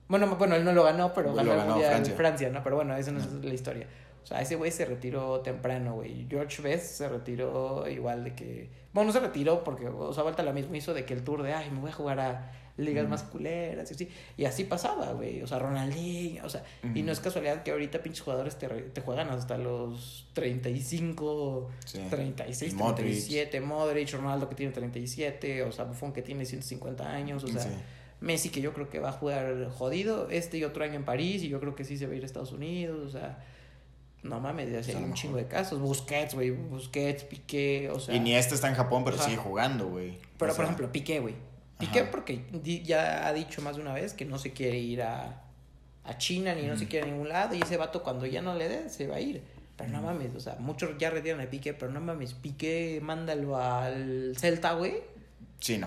Bueno, 0.08 0.36
bueno, 0.36 0.54
él 0.54 0.64
no 0.64 0.72
lo 0.72 0.84
ganó, 0.84 1.12
pero 1.12 1.34
ganó, 1.34 1.50
ganó 1.50 1.62
el 1.62 1.68
mundial 1.68 1.90
Francia. 1.90 2.10
en 2.12 2.16
Francia, 2.16 2.50
¿no? 2.50 2.62
Pero 2.62 2.76
bueno, 2.76 2.96
esa 2.96 3.10
no, 3.10 3.18
no. 3.18 3.24
es 3.24 3.44
la 3.44 3.54
historia. 3.54 3.86
O 4.22 4.26
sea, 4.26 4.40
ese 4.40 4.56
güey 4.56 4.70
se 4.70 4.84
retiró 4.84 5.40
temprano, 5.40 5.94
güey. 5.94 6.26
George 6.28 6.62
Best 6.62 6.96
se 6.96 7.08
retiró 7.08 7.88
igual 7.88 8.24
de 8.24 8.34
que. 8.34 8.70
Bueno, 8.92 9.08
no 9.08 9.12
se 9.12 9.20
retiró 9.20 9.62
porque, 9.62 9.88
o 9.88 10.12
sea, 10.12 10.22
vuelta 10.22 10.42
la 10.42 10.52
misma 10.52 10.76
hizo 10.76 10.94
de 10.94 11.04
que 11.04 11.14
el 11.14 11.22
tour 11.22 11.42
de, 11.42 11.52
ay, 11.52 11.70
me 11.70 11.80
voy 11.80 11.90
a 11.90 11.92
jugar 11.92 12.20
a, 12.20 12.50
ligas 12.76 13.08
más 13.08 13.22
culeras 13.22 13.90
y 13.90 13.94
así. 13.94 14.08
Y 14.36 14.44
así 14.44 14.64
pasaba, 14.64 15.12
güey. 15.12 15.42
O 15.42 15.46
sea, 15.46 15.58
Ronaldinho, 15.58 16.44
o 16.44 16.48
sea, 16.48 16.64
y 16.94 17.02
no 17.02 17.12
es 17.12 17.20
casualidad 17.20 17.62
que 17.62 17.70
ahorita 17.70 18.02
pinches 18.02 18.22
jugadores 18.22 18.56
te, 18.56 18.68
te 18.68 19.00
juegan 19.00 19.28
hasta 19.30 19.58
los 19.58 20.28
35, 20.34 21.70
sí. 21.84 22.00
36, 22.10 22.74
y 22.74 22.76
37, 22.76 23.60
Modric. 23.60 24.12
Ronaldo 24.12 24.48
que 24.48 24.54
tiene 24.54 24.72
37, 24.72 25.62
o 25.62 25.72
sea, 25.72 25.84
Buffon 25.84 26.12
que 26.12 26.22
tiene 26.22 26.44
150 26.44 27.08
años, 27.08 27.44
o 27.44 27.48
sea, 27.48 27.66
Messi 28.20 28.48
que 28.48 28.60
yo 28.60 28.72
creo 28.72 28.88
que 28.88 28.98
va 28.98 29.10
a 29.10 29.12
jugar 29.12 29.68
jodido, 29.70 30.28
este 30.30 30.58
y 30.58 30.64
otro 30.64 30.84
año 30.84 30.94
en 30.94 31.04
París 31.04 31.42
y 31.42 31.48
yo 31.48 31.60
creo 31.60 31.74
que 31.74 31.84
sí 31.84 31.98
se 31.98 32.06
va 32.06 32.14
a 32.14 32.16
ir 32.16 32.22
a 32.22 32.26
Estados 32.26 32.52
Unidos, 32.52 33.06
o 33.06 33.10
sea, 33.10 33.44
no 34.22 34.40
mames, 34.40 34.88
hay 34.88 34.94
un 34.96 35.14
chingo 35.14 35.36
de 35.36 35.46
casos. 35.46 35.78
Busquets, 35.80 36.34
güey. 36.34 36.50
Busquets, 36.50 37.24
Piqué, 37.24 37.90
o 37.90 38.00
sea. 38.00 38.14
Y 38.14 38.20
ni 38.20 38.34
este 38.34 38.54
está 38.54 38.68
en 38.68 38.74
Japón, 38.74 39.04
pero 39.04 39.18
sigue 39.18 39.36
jugando, 39.36 39.88
güey. 39.88 40.18
Pero, 40.38 40.54
por 40.54 40.64
ejemplo, 40.64 40.90
Piqué, 40.90 41.20
güey. 41.20 41.34
Piqué 41.78 42.04
porque 42.04 42.42
ya 42.84 43.26
ha 43.26 43.32
dicho 43.32 43.60
más 43.62 43.76
de 43.76 43.82
una 43.82 43.92
vez 43.92 44.14
que 44.14 44.24
no 44.24 44.38
se 44.38 44.52
quiere 44.52 44.78
ir 44.78 45.02
a, 45.02 45.42
a 46.04 46.18
China 46.18 46.54
ni 46.54 46.62
no 46.62 46.76
se 46.76 46.88
quiere 46.88 47.06
a 47.06 47.10
ningún 47.10 47.28
lado. 47.28 47.54
Y 47.54 47.62
ese 47.62 47.76
vato, 47.76 48.02
cuando 48.02 48.26
ya 48.26 48.40
no 48.42 48.54
le 48.54 48.68
dé, 48.68 48.88
se 48.88 49.06
va 49.06 49.16
a 49.16 49.20
ir. 49.20 49.42
Pero 49.76 49.90
no 49.90 50.00
mames, 50.00 50.34
o 50.34 50.40
sea, 50.40 50.56
muchos 50.58 50.96
ya 50.98 51.10
retiran 51.10 51.40
a 51.40 51.50
Piqué, 51.50 51.74
pero 51.74 51.92
no 51.92 52.00
mames, 52.00 52.32
Piqué, 52.32 52.98
mándalo 53.02 53.58
al 53.58 54.34
Celta, 54.38 54.72
güey 54.72 55.15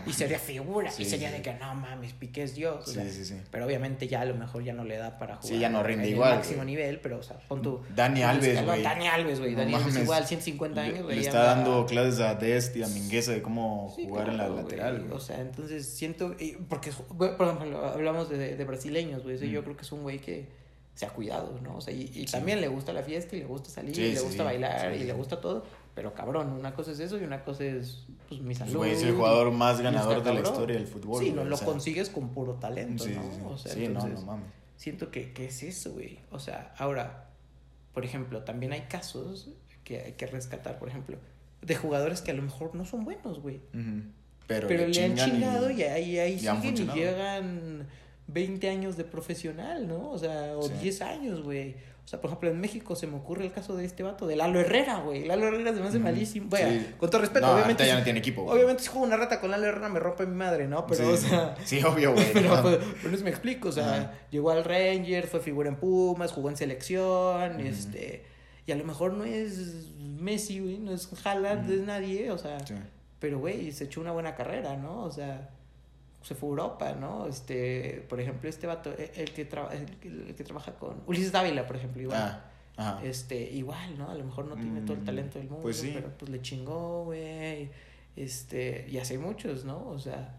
y 0.06 0.14
sería 0.14 0.40
figura. 0.40 0.92
y 0.98 1.06
sería 1.06 1.32
de 1.32 1.42
que 1.42 1.54
no 1.54 1.76
mames, 1.76 2.14
Piqué 2.14 2.44
es 2.44 2.56
Dios. 2.56 2.86
sí, 2.86 3.00
sí, 3.10 3.26
sí. 3.26 3.36
Pero 3.52 3.66
obviamente 3.66 4.08
ya 4.08 4.22
a 4.22 4.26
lo 4.26 4.36
mejor 4.36 4.64
ya 4.64 4.74
no 4.74 4.84
le 4.84 4.98
da 4.98 5.18
para 5.18 5.38
jugar. 5.38 5.54
Sí, 5.54 5.60
ya 5.60 5.70
no 5.70 5.84
rinde 5.84 6.10
igual. 6.10 6.36
máximo 6.36 6.64
nivel, 6.64 7.00
pero 7.00 7.20
o 7.20 7.24
sea, 7.24 7.38
pon 7.48 7.62
tu. 7.62 7.82
Dani 7.96 8.24
Alves, 8.24 8.64
güey. 8.66 8.82
Dani 8.82 9.08
Alves, 9.08 9.40
güey. 9.40 9.56
Dani 9.56 9.74
Alves 9.74 9.96
igual, 9.98 10.26
150 10.26 10.82
años, 10.82 11.04
güey. 11.04 11.18
Le, 11.18 11.22
está 11.22 11.44
dando 11.44 11.86
clases 11.86 12.20
a 12.20 12.36
Dest 12.36 12.76
y 12.76 12.84
a 12.84 12.88
Mingueza 12.88 13.32
de 13.32 13.42
cómo 13.42 13.90
jugar 13.90 14.30
en 14.30 14.38
la 14.38 14.50
lateral, 14.50 15.08
O 15.12 15.20
sea, 15.20 15.40
entonces 15.40 15.88
siento. 15.88 16.36
Porque, 16.68 16.92
por 16.92 17.48
ejemplo, 17.48 17.86
hablamos 17.86 18.30
de, 18.30 18.56
de 18.56 18.64
brasileños, 18.66 19.24
güey. 19.24 19.38
Yo 19.50 19.62
mm. 19.62 19.64
creo 19.64 19.78
que 19.78 19.84
es 19.84 19.92
un 19.92 20.04
güey 20.04 20.20
que 20.20 20.60
se 21.00 21.06
ha 21.06 21.10
cuidado, 21.12 21.58
¿no? 21.64 21.78
O 21.78 21.82
sea, 21.82 21.94
y, 21.94 22.26
también 22.26 22.60
le 22.60 22.68
gusta 22.68 22.92
la 22.92 23.04
fiesta 23.04 23.34
y 23.38 23.40
le 23.40 23.46
gusta 23.46 23.70
salir 23.70 23.98
y 23.98 24.12
le 24.14 24.20
gusta 24.20 24.44
bailar 24.44 24.94
y 24.94 25.06
le 25.06 25.14
gusta 25.14 25.40
todo. 25.40 25.64
Pero 26.00 26.14
cabrón, 26.14 26.54
una 26.54 26.74
cosa 26.74 26.94
es 26.94 27.02
eso 27.02 27.18
y 27.18 27.26
una 27.26 27.44
cosa 27.44 27.66
es 27.66 28.06
pues, 28.30 28.40
mi 28.40 28.56
salud. 28.56 28.86
es 28.86 29.04
el 29.04 29.16
jugador 29.16 29.52
más 29.52 29.82
ganador 29.82 30.24
de 30.24 30.34
la 30.34 30.40
historia 30.40 30.78
del 30.78 30.88
fútbol. 30.88 31.22
Sí, 31.22 31.32
no, 31.32 31.44
lo 31.44 31.58
consigues 31.58 32.10
con 32.10 32.30
puro 32.30 32.54
talento, 32.54 33.04
¿no? 33.06 33.50
O 33.50 33.58
sea, 33.58 33.74
sí, 33.74 33.90
no, 33.90 34.08
no 34.08 34.22
mames. 34.22 34.48
Siento 34.78 35.12
que, 35.12 35.34
que 35.34 35.48
es 35.48 35.62
eso, 35.62 35.92
güey. 35.92 36.20
O 36.32 36.40
sea, 36.40 36.74
ahora, 36.78 37.32
por 37.94 38.06
ejemplo, 38.06 38.44
también 38.46 38.72
hay 38.72 38.84
casos 38.84 39.50
que 39.84 40.00
hay 40.00 40.14
que 40.14 40.26
rescatar, 40.26 40.80
por 40.80 40.88
ejemplo, 40.88 41.18
de 41.62 41.76
jugadores 41.76 42.22
que 42.22 42.32
a 42.32 42.34
lo 42.34 42.44
mejor 42.44 42.76
no 42.76 42.86
son 42.86 43.04
buenos, 43.04 43.42
güey. 43.42 43.60
Pero, 44.48 44.70
le, 44.70 45.04
han 45.04 45.16
chingado 45.18 45.70
y, 45.70 45.84
ahí, 45.84 46.18
ahí 46.18 46.40
siguen 46.40 46.78
y 46.78 46.98
llegan 46.98 47.88
20 48.28 48.70
años 48.70 48.96
de 48.96 49.04
profesional, 49.04 49.86
¿no? 49.86 50.12
O 50.12 50.18
sea, 50.18 50.58
o 50.58 50.70
10 50.70 51.02
años, 51.02 51.42
güey. 51.44 51.76
O 52.10 52.12
sea, 52.12 52.20
por 52.20 52.32
ejemplo, 52.32 52.50
en 52.50 52.60
México 52.60 52.96
se 52.96 53.06
me 53.06 53.18
ocurre 53.18 53.46
el 53.46 53.52
caso 53.52 53.76
de 53.76 53.86
este 53.86 54.02
vato, 54.02 54.26
de 54.26 54.36
Lalo 54.36 54.60
Herrera, 54.60 55.02
güey. 55.02 55.26
Lalo 55.26 55.46
Herrera 55.46 55.76
se 55.76 55.80
me 55.80 55.90
hace 55.90 56.00
malísimo. 56.00 56.48
Bueno, 56.50 56.84
con 56.98 57.08
todo 57.08 57.22
respeto, 57.22 57.54
obviamente. 57.54 57.86
ya 57.86 58.00
no 58.00 58.04
tiene 58.04 58.18
equipo. 58.18 58.46
Obviamente, 58.46 58.82
si 58.82 58.90
juego 58.90 59.06
una 59.06 59.16
rata 59.16 59.40
con 59.40 59.52
Lalo 59.52 59.68
Herrera, 59.68 59.90
me 59.90 60.00
rompe 60.00 60.26
mi 60.26 60.34
madre, 60.34 60.68
¿no? 60.68 60.88
Pero, 60.88 61.08
o 61.08 61.16
sea. 61.16 61.56
Sí, 61.64 61.84
obvio, 61.84 62.14
güey. 62.14 62.26
Pero, 62.34 62.64
pero, 62.64 63.12
no 63.12 63.16
se 63.16 63.24
me 63.24 63.30
explico. 63.30 63.70
O 63.70 63.72
sea, 63.72 64.20
llegó 64.32 64.50
al 64.50 64.64
Ranger, 64.64 65.28
fue 65.28 65.40
figura 65.40 65.70
en 65.70 65.76
Pumas, 65.76 66.32
jugó 66.32 66.50
en 66.50 66.58
selección, 66.58 67.60
este. 67.60 68.26
Y 68.66 68.72
a 68.72 68.76
lo 68.76 68.86
mejor 68.86 69.14
no 69.14 69.24
es 69.24 69.92
Messi, 70.00 70.62
güey, 70.62 70.80
no 70.80 70.92
es 70.92 71.08
Haaland, 71.24 71.68
no 71.68 71.74
es 71.76 71.82
nadie, 71.82 72.32
o 72.32 72.40
sea. 72.40 72.58
Pero, 73.20 73.38
güey, 73.38 73.72
se 73.72 73.84
echó 73.84 74.02
una 74.02 74.14
buena 74.14 74.34
carrera, 74.34 74.78
¿no? 74.78 75.04
O 75.04 75.12
sea 75.12 75.52
se 76.22 76.36
fue 76.36 76.48
a 76.48 76.52
Europa, 76.52 76.94
¿no? 76.94 77.28
Este, 77.28 78.06
por 78.10 78.20
ejemplo, 78.20 78.50
este 78.50 78.68
vato, 78.68 78.92
e, 78.92 79.12
el, 79.16 79.32
que, 79.32 79.42
el, 79.42 80.36
que 80.36 80.44
trabaja 80.44 80.74
con 80.74 81.02
Ulises 81.08 81.32
Dávila, 81.32 81.66
por 81.66 81.76
ejemplo, 81.76 82.02
igual. 82.02 82.44
Ah, 82.78 83.02
este, 83.04 83.38
igual, 83.52 83.98
¿no? 83.98 84.10
A 84.10 84.16
lo 84.16 84.24
mejor 84.24 84.46
no 84.46 84.56
tiene 84.56 84.80
todo 84.82 84.94
el 84.94 85.02
mm, 85.02 85.06
talento 85.06 85.38
del 85.38 85.50
mundo, 85.50 85.64
pues 85.64 85.82
pero 85.82 86.10
pues 86.18 86.32
le 86.32 86.42
chingó, 86.42 87.04
güey. 87.04 87.70
Este, 88.16 88.88
y 88.90 88.98
hace 88.98 89.18
muchos, 89.18 89.66
¿no? 89.66 89.86
O 89.90 90.00
sea. 90.00 90.38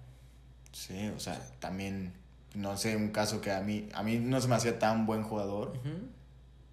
Sí, 0.72 1.08
o 1.14 1.20
sea, 1.20 1.38
también, 1.58 2.14
no 2.54 2.78
sé, 2.78 2.96
un 2.96 3.10
caso 3.10 3.42
que 3.42 3.50
a 3.50 3.60
mí, 3.60 3.90
a 3.92 4.02
mí 4.02 4.18
no 4.18 4.40
se 4.40 4.48
me 4.48 4.54
hacía 4.54 4.78
tan 4.78 5.04
buen 5.04 5.22
jugador. 5.22 5.74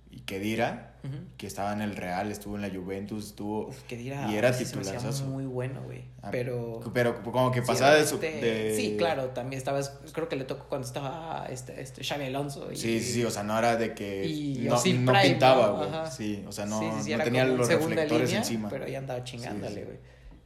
Y 0.09 0.21
que 0.21 0.39
Dira, 0.39 0.96
que 1.37 1.47
estaba 1.47 1.73
en 1.73 1.81
el 1.81 1.95
Real, 1.95 2.31
estuvo 2.31 2.55
en 2.55 2.61
la 2.61 2.69
Juventus, 2.69 3.27
estuvo. 3.27 3.67
Uf, 3.67 3.91
y 3.91 4.09
era 4.35 4.55
titular. 4.57 4.99
muy 5.27 5.45
bueno, 5.45 5.81
güey. 5.83 6.05
Ah, 6.21 6.29
pero. 6.31 6.79
Pero 6.93 7.21
como 7.23 7.51
que 7.51 7.61
pasaba 7.61 7.95
de, 7.95 8.05
su, 8.05 8.19
de, 8.19 8.73
Sí, 8.75 8.95
claro, 8.97 9.29
también 9.29 9.57
estaba. 9.57 9.81
Creo 10.11 10.29
que 10.29 10.35
le 10.35 10.45
tocó 10.45 10.65
cuando 10.67 10.87
estaba 10.87 11.47
este, 11.49 11.81
este 11.81 12.03
Xavi 12.03 12.25
Alonso. 12.25 12.71
Y, 12.71 12.77
sí, 12.77 12.99
sí, 12.99 13.13
sí, 13.13 13.25
o 13.25 13.31
sea, 13.31 13.43
no 13.43 13.57
era 13.57 13.75
de 13.75 13.93
que. 13.93 14.59
no, 14.61 14.75
no 14.75 15.21
pintaba, 15.21 15.69
güey. 15.71 16.11
Sí, 16.11 16.43
o 16.47 16.51
sea, 16.51 16.65
no, 16.65 16.81
no 16.81 17.23
tenía 17.23 17.45
los 17.45 17.67
reflectores 17.67 18.33
encima. 18.33 18.69
Pero 18.69 18.87
ya 18.87 18.99
andaba 18.99 19.23
chingándole, 19.23 19.85
güey. 19.85 19.97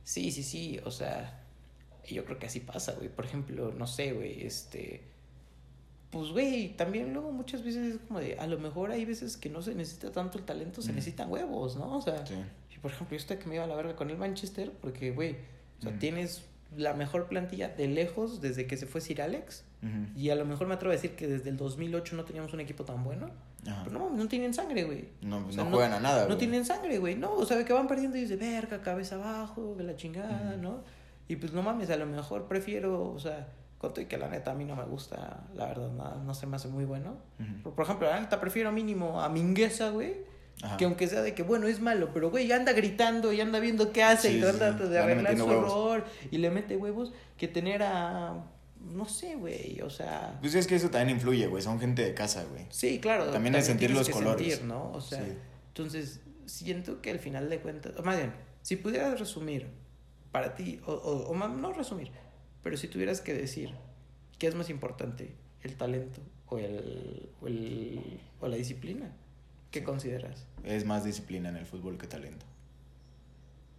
Sí, 0.04 0.32
sí, 0.32 0.43
sí, 0.43 0.80
o 0.84 0.91
sea. 0.91 1.38
Yo 2.10 2.26
creo 2.26 2.39
que 2.39 2.47
así 2.47 2.60
pasa, 2.60 2.93
güey. 2.93 3.08
Por 3.08 3.26
ejemplo, 3.26 3.71
no 3.71 3.88
sé, 3.88 4.12
güey, 4.12 4.45
este 4.45 5.12
pues, 6.12 6.30
güey, 6.32 6.76
también 6.76 7.13
luego 7.13 7.32
muchas 7.32 7.63
veces 7.63 7.95
es 7.95 8.02
como 8.08 8.19
de, 8.19 8.38
a 8.38 8.45
lo 8.45 8.60
mejor 8.60 8.91
hay 8.91 9.06
veces 9.06 9.38
que 9.38 9.50
no 9.50 9.62
se 9.62 9.74
necesita 9.74 10.12
tanto 10.12 10.38
el 10.38 10.43
talento, 10.43 10.82
se 10.82 10.91
necesitan 10.91 11.32
huevos, 11.32 11.78
¿no? 11.78 11.97
O 11.97 12.02
sea, 12.02 12.24
y 12.69 12.78
por 12.80 12.91
ejemplo, 12.91 13.15
yo 13.15 13.21
estoy 13.21 13.38
que 13.38 13.47
me 13.47 13.56
iba 13.56 13.63
a 13.63 13.67
la 13.67 13.76
verga 13.76 13.95
con 13.95 14.10
el 14.10 14.17
Manchester, 14.17 14.71
porque, 14.82 15.12
güey, 15.12 15.38
o 15.80 15.82
sea, 15.84 15.97
tienes 15.97 16.43
la 16.76 16.93
mejor 16.93 17.28
plantilla 17.28 17.69
de 17.69 17.88
lejos 17.88 18.41
desde 18.41 18.67
que 18.67 18.78
se 18.78 18.88
fue 18.88 19.00
Sir 19.00 19.21
Alex, 19.21 19.63
y 20.15 20.30
a 20.30 20.36
lo 20.36 20.45
mejor 20.45 20.67
me 20.67 20.76
atrevo 20.76 20.91
a 20.91 20.95
decir 20.95 21.15
que 21.15 21.28
desde 21.28 21.50
el 21.50 21.58
2008 21.58 22.15
no 22.15 22.24
teníamos 22.26 22.54
un 22.54 22.60
equipo 22.60 22.84
tan 22.84 23.04
bueno. 23.04 23.32
Pero 23.63 23.91
no, 23.91 24.10
no 24.10 24.28
tienen 24.28 24.54
sangre, 24.54 24.84
güey. 24.84 25.10
No, 25.21 25.39
no 25.39 25.65
juegan 25.65 25.93
a 25.93 26.00
nada, 26.00 26.28
No 26.28 26.36
tienen 26.36 26.65
sangre, 26.65 26.97
güey. 27.00 27.15
No, 27.15 27.34
o 27.34 27.45
sea, 27.45 27.63
que 27.63 27.74
van 27.74 27.88
perdiendo 27.88 28.17
y 28.17 28.21
dice, 28.21 28.36
verga, 28.36 28.82
cabeza 28.82 29.15
abajo, 29.15 29.76
de 29.78 29.84
la 29.84 29.95
chingada, 29.95 30.58
¿no? 30.58 30.84
Y 31.28 31.38
pues 31.38 31.54
no 31.54 31.62
mames, 31.62 31.89
a 31.89 31.95
lo 31.95 32.06
mejor 32.06 32.47
prefiero, 32.47 33.12
o 33.12 33.19
sea, 33.19 33.47
y 33.98 34.06
que 34.06 34.17
la 34.17 34.30
neta 34.30 34.52
a 34.52 34.54
mí 34.54 34.65
no 34.65 34.76
me 34.76 34.84
gusta, 34.84 35.44
la 35.56 35.65
verdad, 35.65 35.89
no, 35.89 36.15
no 36.24 36.34
se 36.34 36.46
me 36.46 36.56
hace 36.56 36.67
muy 36.67 36.86
bueno. 36.86 37.17
por, 37.63 37.84
ejemplo, 37.84 38.08
la 38.08 38.20
neta 38.20 38.39
prefiero 38.39 38.72
mínimo 38.72 39.22
a 39.22 39.30
Mingueza, 39.30 39.89
güey. 39.89 40.30
Que 40.78 40.86
aunque 40.86 41.08
sea 41.08 41.24
de 41.24 41.34
que, 41.34 41.41
bueno, 41.41 41.65
es 41.65 41.80
malo, 41.80 42.10
pero 42.13 42.30
güey, 42.30 42.52
anda 42.52 42.72
gritando 42.74 43.34
y 43.34 43.41
anda 43.41 43.60
viendo 43.60 43.91
qué 43.91 44.04
hace 44.04 44.32
y 44.32 44.39
trata 44.39 44.74
de 44.74 45.00
arreglar 45.00 45.36
su 45.36 45.52
error 45.52 46.06
y 46.30 46.38
le 46.38 46.52
mete 46.52 46.78
huevos, 46.78 47.13
que 47.38 47.48
tener 47.48 47.82
a 47.82 48.46
no 48.80 49.06
sé, 49.06 49.36
güey, 49.36 49.80
o 49.82 49.89
sea... 49.89 50.38
Pues 50.41 50.56
es 50.56 50.67
que 50.67 50.76
eso 50.76 50.89
también 50.89 51.17
influye, 51.17 51.48
güey, 51.48 51.62
son 51.62 51.80
gente 51.80 52.04
de 52.04 52.13
casa, 52.13 52.44
güey. 52.50 52.65
Sí, 52.70 53.00
claro. 53.00 53.30
También 53.30 53.56
hay 53.56 53.62
sentir 53.62 53.91
los 53.91 54.10
colores. 54.10 54.56
Sentir, 54.56 54.67
¿no? 54.67 54.91
O 54.91 55.02
sea, 55.02 55.24
entonces 55.67 56.20
siento 56.46 57.02
que 57.02 57.12
al 57.12 57.20
final 57.20 57.50
de 57.50 57.60
cuentas, 57.60 57.94
o 57.98 58.04
más 58.04 58.17
bien, 58.17 58.34
si 58.62 58.76
pudieras 58.76 59.20
resumir 59.20 59.67
para 60.32 60.56
ti, 60.56 60.82
o, 60.86 60.94
o, 60.94 61.30
o 61.30 61.48
no 61.48 61.74
resumir, 61.74 62.12
pero 62.63 62.78
si 62.78 62.88
tuvieras 62.88 63.21
que 63.21 63.34
decir, 63.34 63.74
¿qué 64.39 64.47
es 64.47 64.56
más 64.56 64.69
importante? 64.69 65.34
¿El 65.63 65.76
talento 65.76 66.21
o, 66.47 66.58
el, 66.58 67.30
o, 67.41 67.47
el, 67.47 68.19
o 68.39 68.47
la 68.47 68.58
disciplina? 68.58 69.12
¿Qué 69.71 69.84
consideras? 69.84 70.45
Es 70.63 70.86
más 70.86 71.04
disciplina 71.04 71.50
en 71.50 71.58
el 71.58 71.65
fútbol 71.65 71.97
que 71.97 72.08
talento. 72.08 72.45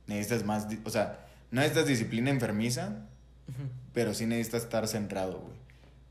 Necesitas 0.07 0.45
más, 0.45 0.67
o 0.85 0.91
sea, 0.91 1.27
no 1.51 1.61
necesitas 1.61 1.87
disciplina 1.87 2.31
enfermiza, 2.31 3.07
pero 3.93 4.15
sí 4.15 4.27
necesitas 4.27 4.63
estar 4.63 4.89
centrado, 4.89 5.41
güey. 5.41 5.57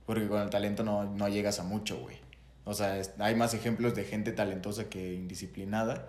Porque 0.06 0.28
con 0.28 0.42
el 0.42 0.50
talento 0.50 0.84
no, 0.84 1.04
no 1.04 1.30
llegas 1.30 1.60
a 1.60 1.64
mucho, 1.64 2.00
güey. 2.00 2.18
O 2.64 2.74
sea, 2.74 3.02
hay 3.20 3.36
más 3.36 3.54
ejemplos 3.54 3.96
de 3.96 4.04
gente 4.04 4.32
talentosa 4.32 4.88
que 4.88 5.14
indisciplinada, 5.14 6.08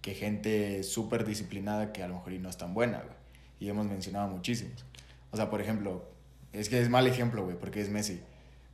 que 0.00 0.14
gente 0.14 0.82
súper 0.82 1.24
disciplinada 1.24 1.92
que 1.92 2.02
a 2.02 2.08
lo 2.08 2.14
mejor 2.14 2.32
y 2.32 2.38
no 2.38 2.48
es 2.48 2.56
tan 2.56 2.72
buena, 2.72 2.98
güey. 2.98 3.16
Y 3.60 3.68
hemos 3.68 3.86
mencionado 3.86 4.28
muchísimos. 4.28 4.84
O 5.32 5.36
sea, 5.36 5.50
por 5.50 5.60
ejemplo, 5.60 6.04
es 6.52 6.68
que 6.68 6.80
es 6.80 6.88
mal 6.88 7.06
ejemplo, 7.06 7.44
güey, 7.44 7.58
porque 7.58 7.80
es 7.80 7.90
Messi. 7.90 8.20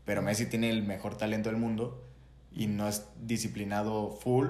Pero 0.05 0.23
Messi 0.23 0.47
tiene 0.47 0.71
el 0.71 0.83
mejor 0.83 1.17
talento 1.17 1.49
del 1.49 1.59
mundo 1.59 2.05
y 2.53 2.67
no 2.67 2.89
es 2.89 3.07
disciplinado 3.23 4.11
full, 4.11 4.49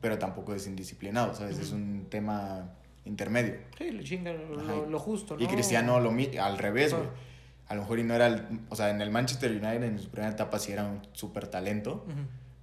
pero 0.00 0.18
tampoco 0.18 0.52
es 0.54 0.66
indisciplinado, 0.66 1.32
¿sabes? 1.34 1.58
Es 1.58 1.70
un 1.70 2.06
tema 2.10 2.72
intermedio. 3.04 3.54
Sí, 3.78 3.92
le 3.92 4.02
chinga 4.02 4.32
lo, 4.32 4.98
justo, 4.98 5.36
¿no? 5.36 5.42
Y 5.42 5.46
Cristiano 5.46 6.00
lo 6.00 6.12
al 6.42 6.58
revés, 6.58 6.92
güey. 6.92 7.08
A 7.68 7.76
lo 7.76 7.82
mejor 7.82 8.00
y 8.00 8.02
no 8.02 8.14
era 8.14 8.26
el, 8.26 8.42
o 8.68 8.74
sea, 8.74 8.90
en 8.90 9.00
el 9.00 9.12
Manchester 9.12 9.52
United 9.52 9.84
en 9.84 9.98
su 10.00 10.10
primera 10.10 10.32
etapa 10.32 10.58
sí 10.58 10.72
era 10.72 10.84
un 10.84 11.02
súper 11.12 11.46
talento, 11.46 12.04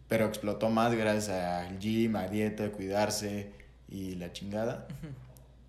pero 0.10 0.26
explotó 0.26 0.70
más 0.70 0.94
gracias 0.94 1.30
al 1.30 1.80
gym, 1.80 2.18
a 2.18 2.28
dieta, 2.28 2.66
a 2.66 2.70
cuidarse 2.72 3.54
y 3.88 4.16
la 4.16 4.34
chingada. 4.34 4.86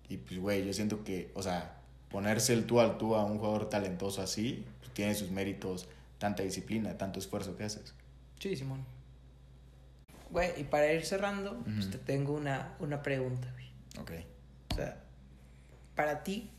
Y 0.09 0.17
pues, 0.17 0.39
güey, 0.39 0.65
yo 0.65 0.73
siento 0.73 1.05
que, 1.05 1.31
o 1.35 1.41
sea, 1.41 1.78
ponerse 2.09 2.53
el 2.53 2.65
tú 2.65 2.79
al 2.79 2.97
tú 2.97 3.15
a 3.15 3.23
un 3.25 3.37
jugador 3.37 3.69
talentoso 3.69 4.21
así, 4.21 4.65
pues, 4.79 4.91
tiene 4.93 5.15
sus 5.15 5.31
méritos, 5.31 5.87
tanta 6.17 6.43
disciplina, 6.43 6.97
tanto 6.97 7.19
esfuerzo 7.19 7.55
que 7.55 7.63
haces. 7.63 7.93
Sí, 8.39 8.55
Simón. 8.55 8.83
Güey, 10.31 10.59
y 10.61 10.63
para 10.63 10.91
ir 10.93 11.05
cerrando, 11.05 11.57
pues 11.63 11.89
te 11.89 11.97
tengo 11.97 12.33
una, 12.33 12.75
una 12.79 13.01
pregunta, 13.01 13.51
güey. 13.53 13.65
Ok. 13.99 14.11
O 14.71 14.75
sea, 14.75 15.01
para 15.95 16.23
ti, 16.23 16.51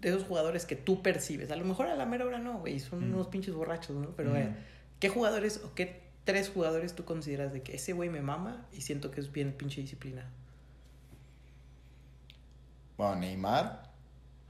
de 0.00 0.10
esos 0.10 0.24
jugadores 0.24 0.66
que 0.66 0.76
tú 0.76 1.00
percibes. 1.02 1.50
A 1.50 1.56
lo 1.56 1.64
mejor 1.64 1.86
a 1.86 1.96
la 1.96 2.04
mera 2.04 2.26
hora 2.26 2.38
no, 2.38 2.58
güey, 2.58 2.78
son 2.80 3.08
Mm. 3.10 3.14
unos 3.14 3.28
pinches 3.28 3.54
borrachos, 3.54 3.96
¿no? 3.96 4.10
Pero, 4.10 4.32
Mm. 4.32 4.36
eh, 4.36 4.54
¿qué 5.00 5.08
jugadores 5.08 5.62
o 5.64 5.74
qué 5.74 6.02
tres 6.24 6.50
jugadores 6.50 6.94
tú 6.94 7.04
consideras 7.04 7.52
de 7.52 7.62
que 7.62 7.76
ese 7.76 7.92
güey 7.94 8.10
me 8.10 8.20
mama 8.20 8.66
y 8.72 8.82
siento 8.82 9.10
que 9.10 9.20
es 9.20 9.32
bien 9.32 9.52
pinche 9.52 9.80
disciplina? 9.80 10.26
Bueno, 12.98 13.16
Neymar, 13.16 13.90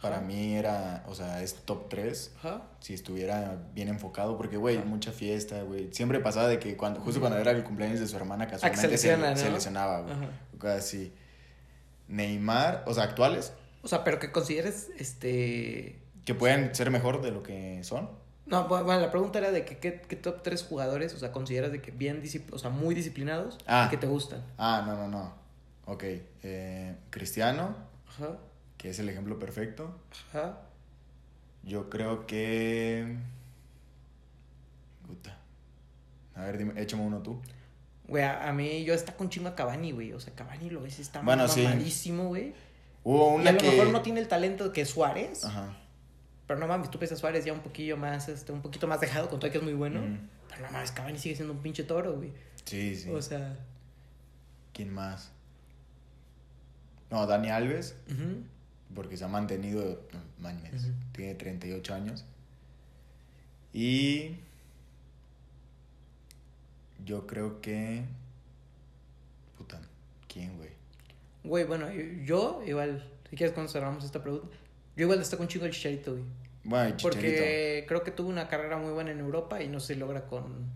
para 0.02 0.16
Ajá. 0.16 0.24
mí 0.26 0.54
era, 0.54 1.02
o 1.08 1.14
sea, 1.14 1.42
es 1.42 1.54
top 1.64 1.88
3. 1.88 2.32
Ajá. 2.38 2.62
Si 2.80 2.92
estuviera 2.94 3.56
bien 3.74 3.88
enfocado, 3.88 4.36
porque, 4.36 4.56
güey, 4.58 4.78
mucha 4.84 5.12
fiesta, 5.12 5.62
güey. 5.62 5.92
Siempre 5.94 6.20
pasaba 6.20 6.48
de 6.48 6.58
que 6.58 6.76
cuando, 6.76 7.00
justo 7.00 7.20
cuando 7.20 7.38
era 7.38 7.50
el 7.52 7.64
cumpleaños 7.64 8.00
de 8.00 8.06
su 8.06 8.16
hermana, 8.16 8.46
casualmente 8.46 8.78
Ah, 8.78 8.82
se 8.82 8.90
lesiona, 8.90 9.36
se, 9.36 9.48
¿no? 9.48 9.54
lesionaba, 9.54 10.02
güey. 10.02 10.72
Así. 10.76 11.12
Neymar, 12.08 12.84
o 12.86 12.94
sea, 12.94 13.04
actuales, 13.04 13.52
O 13.82 13.88
sea, 13.88 14.04
pero 14.04 14.18
que 14.18 14.30
consideres, 14.30 14.90
este... 14.98 15.98
que 16.24 16.34
pueden 16.34 16.74
ser 16.74 16.90
mejor 16.90 17.22
de 17.22 17.30
lo 17.30 17.42
que 17.42 17.82
son. 17.82 18.10
No, 18.46 18.68
bu- 18.68 18.84
bueno, 18.84 19.00
la 19.00 19.10
pregunta 19.10 19.38
era 19.38 19.50
de 19.50 19.64
que 19.64 19.78
qué, 19.78 20.02
qué 20.06 20.16
top 20.16 20.42
tres 20.42 20.62
jugadores, 20.62 21.14
o 21.14 21.18
sea, 21.18 21.32
consideras 21.32 21.72
de 21.72 21.80
que 21.80 21.90
bien, 21.92 22.22
o 22.52 22.58
sea, 22.58 22.68
muy 22.70 22.94
disciplinados 22.94 23.56
Ah. 23.66 23.84
y 23.86 23.90
que 23.90 23.96
te 23.96 24.06
gustan. 24.06 24.42
Ah, 24.58 24.84
no, 24.86 24.96
no, 24.96 25.08
no. 25.08 25.34
Ok. 25.86 26.04
eh, 26.42 26.94
Cristiano, 27.10 27.74
Ajá, 28.08 28.36
que 28.84 28.90
es 28.90 28.98
el 28.98 29.08
ejemplo 29.08 29.38
perfecto. 29.38 29.98
ajá. 30.28 30.58
Yo 31.62 31.88
creo 31.88 32.26
que. 32.26 33.16
Puta. 35.06 35.38
A 36.34 36.42
ver, 36.42 36.58
dime, 36.58 36.78
échame 36.78 37.02
uno 37.02 37.22
tú. 37.22 37.40
Güey, 38.08 38.22
a, 38.24 38.46
a 38.46 38.52
mí 38.52 38.84
yo 38.84 38.92
está 38.92 39.16
con 39.16 39.30
chingo 39.30 39.48
a 39.48 39.54
Cavani, 39.54 39.92
güey. 39.92 40.12
O 40.12 40.20
sea, 40.20 40.34
Cavani 40.34 40.68
lo 40.68 40.82
ves, 40.82 40.98
está 40.98 41.22
Bueno, 41.22 41.48
sí. 41.48 41.62
mamadísimo, 41.62 42.24
güey. 42.28 42.52
Hubo 43.04 43.38
Y 43.38 43.40
una 43.40 43.50
a 43.50 43.52
lo 43.54 43.62
mejor 43.62 43.88
no 43.88 44.02
tiene 44.02 44.20
el 44.20 44.28
talento 44.28 44.70
que 44.70 44.84
Suárez. 44.84 45.46
Ajá. 45.46 45.74
Pero 46.46 46.60
no 46.60 46.66
mames, 46.66 46.90
tú 46.90 46.98
ves 46.98 47.10
a 47.12 47.16
Suárez 47.16 47.46
ya 47.46 47.54
un 47.54 47.60
poquillo 47.60 47.96
más, 47.96 48.28
este, 48.28 48.52
un 48.52 48.60
poquito 48.60 48.86
más 48.86 49.00
dejado, 49.00 49.30
con 49.30 49.40
todo 49.40 49.50
que 49.50 49.56
es 49.56 49.64
muy 49.64 49.72
bueno. 49.72 50.02
Pero 50.50 50.66
no 50.66 50.72
mames, 50.72 50.92
Cavani 50.92 51.18
sigue 51.18 51.36
siendo 51.36 51.54
un 51.54 51.60
pinche 51.62 51.84
toro, 51.84 52.16
güey. 52.16 52.34
Sí, 52.66 52.94
sí. 52.96 53.08
O 53.08 53.22
sea, 53.22 53.56
¿Quién 54.74 54.92
más? 54.92 55.30
No, 57.10 57.26
Dani 57.26 57.48
Alves, 57.48 57.96
ujú. 58.10 58.42
Porque 58.94 59.16
se 59.16 59.24
ha 59.24 59.28
mantenido. 59.28 60.00
no, 60.12 60.20
mames, 60.38 60.84
Ujú. 60.84 60.92
Tiene 61.12 61.34
38 61.34 61.94
años. 61.94 62.24
Y. 63.72 64.36
Yo 67.04 67.26
creo 67.26 67.60
que. 67.60 68.04
Puta. 69.58 69.80
¿Quién, 70.28 70.56
güey? 70.56 70.70
güey, 71.44 71.64
bueno, 71.64 71.86
yo 72.24 72.62
igual, 72.66 73.06
si 73.28 73.36
quieres 73.36 73.52
cuando 73.52 73.70
cerramos 73.70 74.02
esta 74.02 74.22
pregunta, 74.22 74.48
yo 74.96 75.02
igual 75.04 75.20
está 75.20 75.36
con 75.36 75.46
chingo 75.46 75.66
el 75.66 75.72
Chicharito, 75.72 76.12
güey. 76.12 76.24
Bueno, 76.64 76.86
el 76.86 76.96
Chicharito. 76.96 77.20
Porque 77.20 77.84
creo 77.86 78.02
que 78.02 78.10
tuvo 78.12 78.28
una 78.30 78.48
carrera 78.48 78.78
muy 78.78 78.92
buena 78.92 79.10
en 79.10 79.20
Europa 79.20 79.62
y 79.62 79.68
no 79.68 79.78
se 79.78 79.94
logra 79.96 80.26
con, 80.26 80.70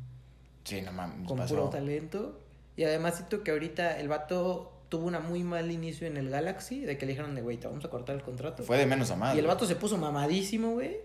Sí, 0.64 0.82
no 0.82 0.92
mames. 0.92 1.26
con 1.26 1.38
pasó. 1.38 1.54
puro 1.56 1.70
talento. 1.70 2.38
Y 2.76 2.84
además 2.84 3.16
siento 3.16 3.42
que 3.42 3.50
ahorita 3.52 3.98
el 3.98 4.08
vato 4.08 4.77
tuvo 4.88 5.06
una 5.06 5.20
muy 5.20 5.42
mal 5.42 5.70
inicio 5.70 6.06
en 6.06 6.16
el 6.16 6.30
Galaxy, 6.30 6.80
de 6.80 6.96
que 6.96 7.06
le 7.06 7.12
dijeron 7.12 7.34
de, 7.34 7.42
güey, 7.42 7.56
te 7.58 7.66
vamos 7.66 7.84
a 7.84 7.90
cortar 7.90 8.16
el 8.16 8.22
contrato. 8.22 8.62
Fue 8.62 8.78
de 8.78 8.86
menos 8.86 9.10
a 9.10 9.16
más. 9.16 9.34
y 9.36 9.38
el 9.38 9.46
vato 9.46 9.66
se 9.66 9.76
puso 9.76 9.98
mamadísimo, 9.98 10.72
güey. 10.72 10.96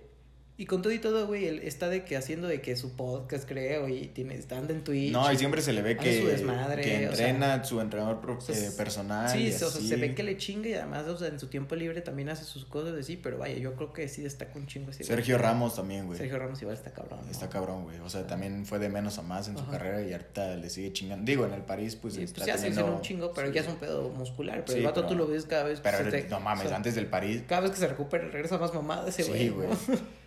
Y 0.55 0.67
con 0.67 0.83
todo 0.83 0.93
y 0.93 0.99
todo, 0.99 1.25
güey, 1.25 1.47
él 1.47 1.61
está 1.63 1.89
de 1.89 2.05
que 2.05 2.15
haciendo 2.15 2.47
de 2.47 2.61
que 2.61 2.75
su 2.75 2.95
podcast, 2.95 3.47
creo, 3.49 3.89
y 3.89 4.05
tiene, 4.09 4.35
está 4.35 4.59
anda 4.59 4.71
en 4.71 4.83
Twitch. 4.83 5.11
No, 5.11 5.31
y 5.31 5.35
siempre 5.35 5.63
se 5.63 5.73
le 5.73 5.81
ve 5.81 5.97
que, 5.97 6.21
su 6.21 6.27
desmadre, 6.27 6.83
que 6.83 7.07
o 7.09 7.15
sea, 7.15 7.27
entrena 7.29 7.63
su 7.63 7.81
entrenador 7.81 8.21
pro- 8.21 8.37
eh, 8.49 8.69
personal. 8.77 9.27
Sí, 9.31 9.47
y 9.47 9.51
o 9.51 9.57
sea, 9.57 9.69
se 9.69 9.95
ve 9.95 10.13
que 10.13 10.21
le 10.21 10.37
chinga 10.37 10.69
y 10.69 10.73
además, 10.75 11.07
o 11.07 11.17
sea, 11.17 11.29
en 11.29 11.39
su 11.39 11.47
tiempo 11.47 11.75
libre 11.75 12.01
también 12.01 12.29
hace 12.29 12.43
sus 12.45 12.65
cosas 12.65 12.93
de 12.93 13.01
sí, 13.01 13.17
pero 13.21 13.39
vaya, 13.39 13.55
yo 13.57 13.73
creo 13.73 13.93
que 13.93 14.07
sí 14.07 14.21
destaca 14.21 14.51
un 14.59 14.67
chingo 14.67 14.91
güey. 14.91 15.03
Sergio 15.03 15.39
Ramos 15.39 15.75
también, 15.75 16.05
güey. 16.05 16.19
Sergio 16.19 16.37
Ramos 16.37 16.61
igual 16.61 16.77
está 16.77 16.91
cabrón. 16.91 17.21
¿no? 17.25 17.31
Está 17.31 17.49
cabrón, 17.49 17.83
güey. 17.85 17.97
O 18.01 18.09
sea, 18.11 18.27
también 18.27 18.63
fue 18.67 18.77
de 18.77 18.89
menos 18.89 19.17
a 19.17 19.23
más 19.23 19.47
en 19.47 19.57
su 19.57 19.65
carrera 19.65 20.03
y 20.03 20.11
ahorita 20.13 20.55
le 20.57 20.69
sigue 20.69 20.93
chingando. 20.93 21.25
Digo, 21.25 21.47
en 21.47 21.53
el 21.53 21.63
París, 21.63 21.95
pues, 21.95 22.13
Sí, 22.13 22.21
está 22.21 22.35
pues 22.35 22.47
ya 22.47 22.57
se 22.57 22.65
teniendo- 22.65 22.89
hizo 22.89 22.95
un 22.97 23.01
chingo, 23.01 23.31
pero 23.33 23.47
sí. 23.47 23.55
ya 23.55 23.61
es 23.61 23.67
un 23.67 23.77
pedo 23.77 24.07
muscular. 24.09 24.57
Pero 24.59 24.71
Sí, 24.73 24.77
el 24.77 24.85
vato 24.85 25.01
pero- 25.01 25.07
tú 25.07 25.15
lo 25.15 25.25
ves 25.27 25.45
cada 25.45 25.63
vez 25.63 25.79
Pero 25.81 25.97
se 25.97 26.03
te- 26.11 26.29
no 26.29 26.39
mames, 26.39 26.65
o 26.65 26.67
sea, 26.67 26.77
antes 26.77 26.93
del 26.93 27.07
París. 27.07 27.41
Cada 27.47 27.61
vez 27.61 27.71
que 27.71 27.77
se 27.77 27.87
recupera, 27.87 28.27
regresa 28.27 28.59
más 28.59 28.71
mamada 28.71 29.09
ese 29.09 29.23
güey. 29.23 29.39
Sí, 29.39 29.49
güey. 29.49 29.67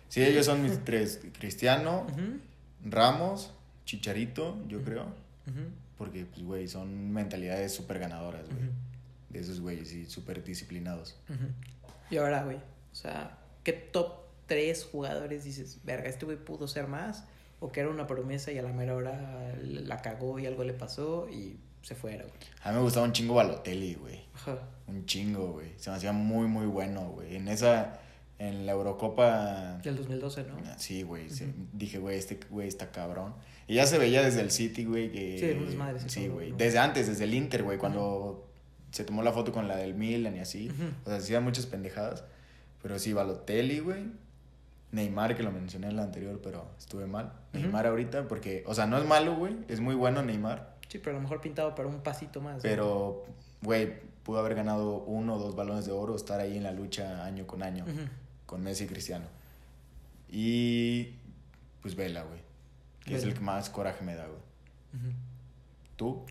Sí, 0.09 0.23
ellos 0.23 0.45
son 0.45 0.63
mis 0.63 0.83
tres. 0.83 1.19
Cristiano, 1.39 2.05
Ujú, 2.11 2.39
Ramos, 2.89 3.51
Chicharito, 3.85 4.57
yo 4.67 4.81
creo. 4.83 5.03
ujú, 5.47 5.69
Porque, 5.97 6.25
pues, 6.25 6.43
güey, 6.43 6.67
son 6.67 7.11
mentalidades 7.11 7.73
súper 7.73 7.99
ganadoras, 7.99 8.45
güey. 8.45 8.69
De 9.29 9.39
esos 9.39 9.59
güeyes, 9.59 9.91
y 9.93 10.05
súper 10.05 10.43
disciplinados. 10.43 11.17
Y 12.09 12.17
ahora, 12.17 12.43
güey, 12.43 12.57
o 12.57 12.95
sea, 12.95 13.37
¿qué 13.63 13.73
top 13.73 14.13
tres 14.45 14.85
jugadores 14.89 15.43
dices, 15.43 15.79
verga, 15.83 16.07
este 16.07 16.25
güey 16.25 16.37
pudo 16.37 16.67
ser 16.67 16.87
más? 16.87 17.25
O 17.59 17.71
que 17.71 17.81
era 17.81 17.89
una 17.89 18.07
promesa 18.07 18.51
y 18.51 18.57
a 18.57 18.61
la 18.61 18.71
mera 18.71 18.95
hora 18.95 19.53
la 19.61 20.01
cagó 20.01 20.39
y 20.39 20.45
algo 20.45 20.63
le 20.63 20.73
pasó 20.73 21.27
y 21.29 21.57
se 21.81 21.95
fuera, 21.95 22.23
güey. 22.23 22.35
A 22.63 22.69
mí 22.69 22.75
me 22.77 22.81
gustaba 22.83 23.05
un 23.05 23.11
chingo 23.13 23.33
Balotelli, 23.33 23.95
güey. 23.95 24.21
Un 24.87 25.05
chingo, 25.05 25.53
güey. 25.53 25.71
Se 25.77 25.89
me 25.89 25.95
hacía 25.97 26.11
muy, 26.13 26.47
muy 26.47 26.67
bueno, 26.67 27.09
güey. 27.09 27.35
En 27.35 27.47
esa, 27.47 27.99
en 28.39 28.65
la 28.65 28.73
Eurocopa. 28.73 29.79
Del 29.83 29.95
2012, 29.95 30.43
¿no? 30.43 30.55
Sí, 30.77 31.03
güey. 31.03 31.29
sí. 31.29 31.45
Ujú. 31.45 31.67
Dije, 31.73 31.97
güey, 31.97 32.17
este 32.17 32.39
güey 32.49 32.67
está 32.67 32.91
cabrón. 32.91 33.33
Y 33.67 33.75
ya 33.75 33.85
se 33.85 33.97
veía 33.97 34.21
desde 34.21 34.41
el 34.41 34.51
City, 34.51 34.85
güey, 34.85 35.11
que... 35.11 35.37
Sí, 35.39 35.45
era 35.45 35.59
un 35.59 35.65
desmadre 35.65 35.97
ese 35.97 36.09
Sí, 36.09 36.27
güey. 36.27 36.51
¿no? 36.51 36.57
Desde 36.57 36.79
antes, 36.79 37.07
desde 37.07 37.23
el 37.25 37.33
Inter, 37.33 37.63
güey, 37.63 37.77
cuando 37.77 38.47
se 38.91 39.03
tomó 39.03 39.23
la 39.23 39.31
foto 39.33 39.51
con 39.51 39.67
la 39.67 39.75
del 39.75 39.93
Milan 39.93 40.35
y 40.35 40.39
así. 40.39 40.69
Ujú. 40.69 40.83
O 41.05 41.09
sea, 41.09 41.17
hacían 41.17 41.43
muchas 41.43 41.65
pendejadas. 41.65 42.23
Pero 42.81 42.97
sí, 42.99 43.11
Balotelli, 43.13 43.79
güey. 43.79 44.05
Neymar, 44.91 45.35
que 45.35 45.43
lo 45.43 45.51
mencioné 45.51 45.87
en 45.87 45.97
la 45.97 46.03
anterior, 46.03 46.39
pero 46.41 46.65
estuve 46.77 47.07
mal. 47.07 47.33
Ujú. 47.53 47.61
Neymar 47.63 47.87
ahorita, 47.87 48.27
porque... 48.27 48.63
O 48.67 48.73
sea, 48.73 48.85
no 48.85 48.97
es 48.97 49.05
malo, 49.05 49.35
güey. 49.35 49.57
Es 49.67 49.81
muy 49.81 49.95
bueno 49.95 50.23
Neymar. 50.23 50.75
Sí, 50.87 50.99
pero 50.99 51.11
a 51.11 51.15
lo 51.15 51.21
mejor 51.23 51.41
pintado 51.41 51.75
para 51.75 51.89
un 51.89 51.99
pasito 52.01 52.39
más. 52.39 52.61
Pero, 52.61 53.25
güey, 53.61 53.95
pudo 54.23 54.39
haber 54.39 54.55
ganado 54.55 55.03
uno 55.03 55.35
o 55.35 55.39
dos 55.39 55.55
balones 55.55 55.85
de 55.85 55.91
oro, 55.91 56.15
estar 56.15 56.39
ahí 56.39 56.55
en 56.55 56.63
la 56.63 56.71
lucha 56.71 57.25
año 57.25 57.45
con 57.45 57.63
año, 57.63 57.83
Ujú. 57.83 58.01
Con 58.47 58.63
Messi 58.63 58.85
y 58.85 58.87
Cristiano. 58.87 59.25
Y, 60.29 61.13
pues, 61.81 61.95
Vela, 61.95 62.23
güey, 62.23 62.39
que 63.05 63.15
es 63.15 63.23
el 63.23 63.33
que 63.35 63.39
más 63.39 63.69
coraje 63.69 64.03
me 64.03 64.15
da, 64.15 64.25
güey. 64.25 64.39
Ujú. 64.95 65.13
¿Tú? 65.95 66.25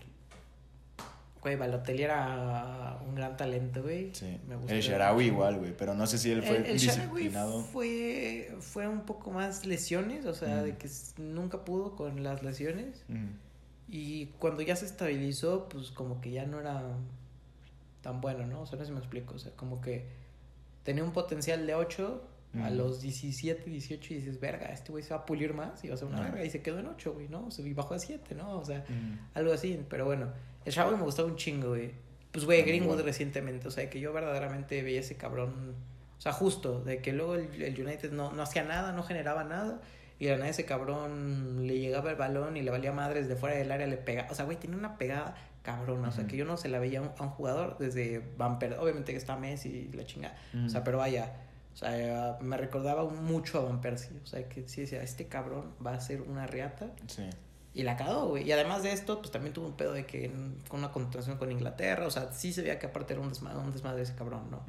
Güey, 1.41 1.55
Balotelli 1.55 2.03
era 2.03 2.99
un 3.07 3.15
gran 3.15 3.37
talento, 3.37 3.81
güey. 3.83 4.13
Sí. 4.13 4.37
Me 4.47 4.55
gustó. 4.55 4.73
El 4.73 4.81
Sharawi 4.81 5.25
igual, 5.25 5.59
güey, 5.59 5.75
pero 5.77 5.93
no 5.93 6.05
sé 6.07 6.17
si 6.17 6.31
él 6.31 6.43
fue 6.43 6.57
El, 6.57 6.65
el 6.65 6.77
Sharawi 6.77 7.03
disciplinado. 7.21 7.61
fue, 7.63 8.55
fue 8.59 8.87
un 8.87 9.01
poco 9.01 9.31
más 9.31 9.65
lesiones, 9.65 10.25
o 10.25 10.33
sea, 10.33 10.61
Mm. 10.61 10.63
de 10.65 10.77
que 10.77 10.89
nunca 11.17 11.63
pudo 11.63 11.95
con 11.95 12.23
las 12.23 12.43
lesiones. 12.43 13.03
Mm. 13.07 13.27
Y 13.89 14.25
cuando 14.39 14.61
ya 14.63 14.75
se 14.75 14.85
estabilizó, 14.85 15.69
pues 15.69 15.91
como 15.91 16.19
que 16.19 16.31
ya 16.31 16.45
no 16.45 16.59
era 16.59 16.83
tan 18.01 18.19
bueno, 18.19 18.45
¿no? 18.45 18.61
O 18.61 18.65
sea, 18.65 18.77
no 18.77 18.83
sé 18.83 18.87
si 18.89 18.93
me 18.93 18.99
explico. 18.99 19.35
O 19.35 19.39
sea, 19.39 19.51
como 19.55 19.79
que 19.79 20.05
tenía 20.87 21.03
un 21.03 21.11
potencial 21.11 21.67
de 21.67 21.75
8 21.75 22.23
a 22.63 22.69
Mm. 22.69 22.77
los 22.77 23.01
17, 23.01 23.69
18 23.69 24.13
y 24.13 24.17
dices, 24.19 24.39
verga, 24.39 24.67
este 24.67 24.93
güey 24.93 25.03
se 25.03 25.09
va 25.13 25.17
a 25.19 25.25
pulir 25.25 25.53
más 25.53 25.83
y 25.83 25.89
va 25.89 25.95
a 25.95 25.97
ser 25.97 26.07
una 26.07 26.21
verga. 26.21 26.45
Y 26.45 26.49
se 26.49 26.61
quedó 26.61 26.79
en 26.79 26.87
8, 26.87 27.13
güey, 27.13 27.27
¿no? 27.27 27.45
O 27.47 27.51
sea, 27.51 27.65
y 27.67 27.73
bajó 27.73 27.93
a 27.93 27.99
7, 27.99 28.33
¿no? 28.35 28.57
O 28.57 28.63
sea, 28.63 28.85
Mm. 28.87 29.19
algo 29.33 29.51
así. 29.51 29.77
Pero 29.89 30.05
bueno, 30.05 30.31
el 30.63 30.71
Sharawi 30.71 30.95
me 30.95 31.03
gustaba 31.03 31.27
un 31.27 31.35
chingo, 31.35 31.67
güey. 31.69 31.91
Pues, 32.31 32.45
güey, 32.45 32.61
A 32.61 32.65
Greenwood 32.65 32.93
igual. 32.93 33.05
recientemente. 33.05 33.67
O 33.67 33.71
sea, 33.71 33.89
que 33.89 33.99
yo 33.99 34.13
verdaderamente 34.13 34.81
veía 34.81 35.01
ese 35.01 35.17
cabrón. 35.17 35.75
O 36.17 36.21
sea, 36.21 36.31
justo, 36.31 36.81
de 36.83 37.01
que 37.01 37.11
luego 37.11 37.35
el, 37.35 37.61
el 37.61 37.79
United 37.85 38.11
no, 38.13 38.31
no 38.31 38.41
hacía 38.41 38.63
nada, 38.63 38.93
no 38.93 39.03
generaba 39.03 39.43
nada. 39.43 39.81
Y 40.19 40.25
de 40.25 40.31
la 40.31 40.37
nada 40.37 40.49
ese 40.49 40.65
cabrón 40.65 41.67
le 41.67 41.79
llegaba 41.79 42.09
el 42.09 42.15
balón 42.15 42.57
y 42.57 42.61
le 42.61 42.71
valía 42.71 42.91
madres 42.91 43.27
de 43.27 43.35
fuera 43.35 43.55
del 43.55 43.71
área, 43.71 43.85
le 43.85 43.97
pegaba. 43.97 44.31
O 44.31 44.35
sea, 44.35 44.45
güey, 44.45 44.57
tenía 44.57 44.77
una 44.77 44.97
pegada 44.97 45.35
cabrona. 45.61 46.09
O 46.09 46.11
sea, 46.11 46.25
que 46.25 46.37
yo 46.37 46.45
no 46.45 46.57
se 46.57 46.69
la 46.69 46.79
veía 46.79 46.99
a 46.99 47.01
un, 47.03 47.11
a 47.17 47.23
un 47.23 47.29
jugador 47.29 47.77
desde 47.77 48.23
Van 48.37 48.57
Persie. 48.57 48.79
Obviamente 48.79 49.11
que 49.11 49.17
está 49.17 49.35
Messi 49.35 49.89
y 49.93 49.95
la 49.95 50.05
chingada. 50.05 50.35
O 50.65 50.69
sea, 50.69 50.83
pero 50.83 50.97
vaya. 50.97 51.33
O 51.73 51.77
sea, 51.77 52.37
me 52.41 52.57
recordaba 52.57 53.03
mucho 53.05 53.59
a 53.59 53.65
Van 53.65 53.81
Persie. 53.81 54.17
O 54.23 54.25
sea, 54.25 54.47
que 54.49 54.67
sí 54.67 54.81
decía, 54.81 55.03
este 55.03 55.27
cabrón 55.27 55.73
va 55.85 55.93
a 55.93 55.99
ser 55.99 56.21
una 56.21 56.47
reata. 56.47 56.89
Sí. 57.05 57.29
Y 57.75 57.83
la 57.83 57.95
cagó, 57.95 58.29
güey. 58.29 58.47
Y 58.47 58.51
además 58.51 58.81
de 58.81 58.91
esto, 58.91 59.19
pues 59.19 59.29
también 59.29 59.53
tuvo 59.53 59.67
un 59.67 59.77
pedo 59.77 59.93
de 59.93 60.07
que 60.07 60.31
con 60.67 60.79
una 60.79 60.91
contratación 60.91 61.37
con 61.37 61.51
Inglaterra. 61.51 62.07
O 62.07 62.09
sea, 62.09 62.33
sí 62.33 62.51
se 62.51 62.63
veía 62.63 62.79
que 62.79 62.87
aparte 62.87 63.13
era 63.13 63.21
un 63.21 63.29
desmadre, 63.29 63.59
un 63.59 63.71
desmadre 63.71 64.01
ese 64.01 64.15
cabrón, 64.15 64.49
¿no? 64.49 64.63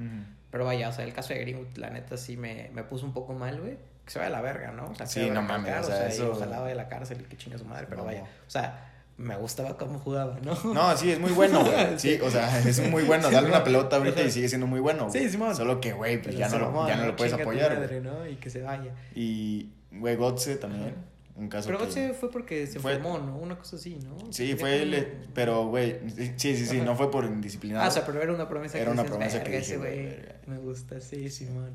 Pero 0.51 0.67
vaya, 0.67 0.91
o 0.91 0.93
sea, 0.93 1.05
el 1.05 1.15
caso 1.15 1.33
de 1.33 1.41
Greenwood, 1.41 1.79
la 1.79 1.89
neta, 1.89 2.19
sí 2.19 2.37
me, 2.37 2.71
me 2.75 2.83
puso 2.83 3.07
un 3.07 3.15
poco 3.15 3.33
mal, 3.33 3.61
güey. 3.61 3.79
Que 4.09 4.13
se 4.15 4.19
vaya 4.21 4.29
a 4.29 4.33
la 4.33 4.41
verga, 4.41 4.73
¿no? 4.73 4.87
O 4.87 4.95
sea, 4.95 5.05
que 5.05 5.13
Sí, 5.13 5.29
no 5.29 5.43
mames, 5.43 5.67
recalcar, 5.67 5.85
o 5.85 5.87
sea, 5.99 6.09
eso- 6.09 6.31
ojalá 6.33 6.61
vaya 6.61 6.73
a 6.73 6.77
la 6.77 6.89
cárcel 6.89 7.21
y 7.21 7.25
que 7.25 7.37
chinga 7.37 7.59
su 7.59 7.67
madre, 7.67 7.85
pero 7.91 7.99
No. 8.01 8.07
vaya. 8.07 8.23
O 8.23 8.51
sea, 8.51 8.91
me 9.19 9.37
gustaba 9.37 9.77
cómo 9.77 9.99
jugaba, 9.99 10.39
¿no? 10.43 10.57
No, 10.73 10.97
sí, 10.97 11.11
es 11.13 11.19
muy 11.21 11.33
bueno, 11.33 11.63
güey. 11.63 11.75
Sí, 11.99 12.19
o 12.23 12.31
sea, 12.31 12.59
es 12.61 12.81
muy 12.91 13.03
bueno. 13.03 13.31
Dale 13.31 13.49
una 13.49 13.63
pelota 13.65 13.97
ahorita 13.97 14.23
y 14.23 14.31
sigue 14.31 14.49
siendo 14.49 14.67
muy 14.67 14.81
bueno. 14.81 15.09
güey. 15.09 15.25
Sí, 15.25 15.29
Simón. 15.31 15.55
Solo 15.55 15.79
que, 15.79 15.93
güey, 15.93 16.23
pues 16.23 16.39
ya 16.39 16.49
no, 16.49 16.59
lo, 16.59 16.89
ya 16.89 16.97
no 16.97 17.05
lo 17.07 17.17
puedes 17.17 17.33
Chinga 17.35 17.45
tu 17.45 17.51
apoyar. 17.51 17.79
madre. 17.79 18.01
¿no? 18.01 18.27
Y 18.27 18.37
que 18.37 18.49
se 18.49 18.63
vaya. 18.63 18.93
Y, 19.15 19.73
güey, 19.93 20.17
Gotze 20.17 20.57
también. 20.57 20.95
Un 21.37 21.49
caso 21.49 21.67
Pero 21.67 21.79
que... 21.79 21.85
Götze 21.85 22.15
fue 22.15 22.31
porque 22.33 22.67
se 22.67 22.81
Fue- 22.81 22.95
enfermó, 22.95 23.19
¿no? 23.19 23.37
Una 23.37 23.57
cosa 23.59 23.77
así, 23.77 23.97
¿no? 24.03 24.17
Sí, 24.33 24.57
fue 24.57 24.83
el... 24.83 25.07
Pero, 25.35 25.67
güey, 25.67 25.99
sí, 26.37 26.57
sí, 26.57 26.67
sí, 26.67 26.77
Ajá. 26.79 26.85
no 26.87 26.97
fue 26.97 27.11
por 27.13 27.25
indisciplinado. 27.27 27.85
Ah, 27.85 27.89
o 27.89 27.91
sea, 27.93 28.05
pero 28.07 28.21
era 28.23 28.33
una 28.33 28.49
promesa 28.49 28.77
Era 28.79 28.87
que 28.87 28.91
una 28.93 29.03
dices, 29.03 29.17
promesa 29.17 29.39
que 29.45 29.51
"Verga, 29.51 29.59
dije, 29.67 29.77
güey, 29.77 29.93
güey 29.95 30.07
verga". 30.17 30.35
me 30.47 30.59
gusta, 30.59 31.01
sí, 31.01 31.31
Simón. 31.31 31.75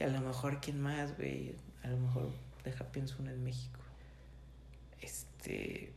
Y 0.00 0.04
a 0.04 0.08
lo 0.08 0.20
mejor, 0.20 0.60
¿quién 0.60 0.80
más, 0.80 1.16
güey? 1.16 1.54
A 1.82 1.88
lo 1.88 1.96
mejor, 1.96 2.30
deja 2.64 2.84
pienso 2.84 3.16
uno 3.18 3.30
en 3.30 3.42
México. 3.42 3.80
Este. 5.00 5.92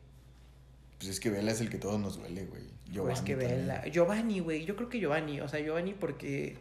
Pues 0.98 1.10
es 1.10 1.20
que 1.20 1.30
Vela 1.30 1.52
es 1.52 1.62
el 1.62 1.70
que 1.70 1.78
todos 1.78 2.00
nos 2.00 2.18
duele, 2.18 2.46
güey. 2.46 2.64
Giovanni. 2.92 3.14
es 3.14 3.22
que 3.22 3.36
Vela. 3.36 3.88
Giovanni, 3.88 4.40
güey. 4.40 4.66
Yo 4.66 4.76
creo 4.76 4.90
que 4.90 5.00
Giovanni. 5.00 5.42
O 5.42 5.48
sea, 5.48 5.60
Giovanni 5.60 5.94
porque. 5.94 6.58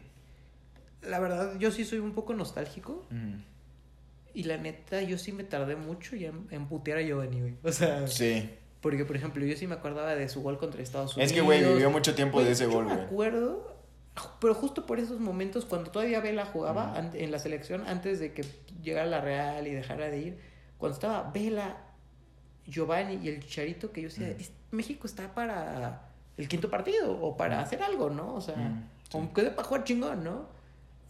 La 1.01 1.19
verdad, 1.19 1.57
yo 1.57 1.71
sí 1.71 1.83
soy 1.83 1.99
un 1.99 2.13
poco 2.13 2.33
nostálgico. 2.33 3.07
Y 4.33 4.43
la 4.43 4.57
neta, 4.57 5.01
yo 5.01 5.17
sí 5.17 5.31
me 5.33 5.43
tardé 5.43 5.75
mucho 5.75 6.15
ya 6.15 6.31
en, 6.51 6.67
putear 6.67 6.99
a 6.99 7.01
Giovanni, 7.01 7.41
güey. 7.41 7.57
O 7.63 7.71
sea. 7.71 8.07
Sí. 8.07 8.49
Porque, 8.81 9.05
por 9.05 9.15
ejemplo, 9.15 9.45
yo 9.45 9.55
sí 9.55 9.67
me 9.67 9.75
acordaba 9.75 10.15
de 10.15 10.27
su 10.27 10.41
gol 10.41 10.57
contra 10.57 10.81
Estados 10.81 11.15
Unidos. 11.15 11.31
Es 11.31 11.35
que, 11.35 11.41
güey, 11.41 11.63
vivió 11.63 11.91
mucho 11.91 12.15
tiempo 12.15 12.43
de 12.43 12.51
ese 12.51 12.65
gol, 12.65 12.85
güey. 12.85 12.97
me 12.97 13.03
acuerdo, 13.03 13.70
pero 14.39 14.53
justo 14.53 14.85
por 14.85 14.99
esos 14.99 15.19
momentos, 15.19 15.65
cuando 15.65 15.91
todavía 15.91 16.19
Vela 16.19 16.45
jugaba 16.45 17.09
en 17.13 17.31
la 17.31 17.39
selección, 17.39 17.87
antes 17.87 18.19
de 18.19 18.33
que 18.33 18.43
llegara 18.81 19.07
la 19.07 19.21
Real 19.21 19.67
y 19.67 19.71
dejara 19.71 20.09
de 20.09 20.17
ir, 20.19 20.39
cuando 20.77 20.95
estaba 20.95 21.31
Vela, 21.31 21.77
Giovanni 22.67 23.19
y 23.23 23.29
el 23.29 23.39
Chicharito, 23.39 23.91
que 23.91 24.01
yo 24.01 24.09
decía, 24.09 24.35
México 24.71 25.07
está 25.07 25.33
para 25.33 26.09
el 26.37 26.47
quinto 26.47 26.69
partido 26.69 27.19
o 27.21 27.37
para 27.37 27.59
hacer 27.61 27.81
algo, 27.83 28.09
¿no? 28.09 28.33
O 28.35 28.41
sea, 28.41 28.83
aunque 29.13 29.43
para 29.43 29.67
jugar 29.67 29.83
chingón, 29.83 30.23
¿no? 30.23 30.60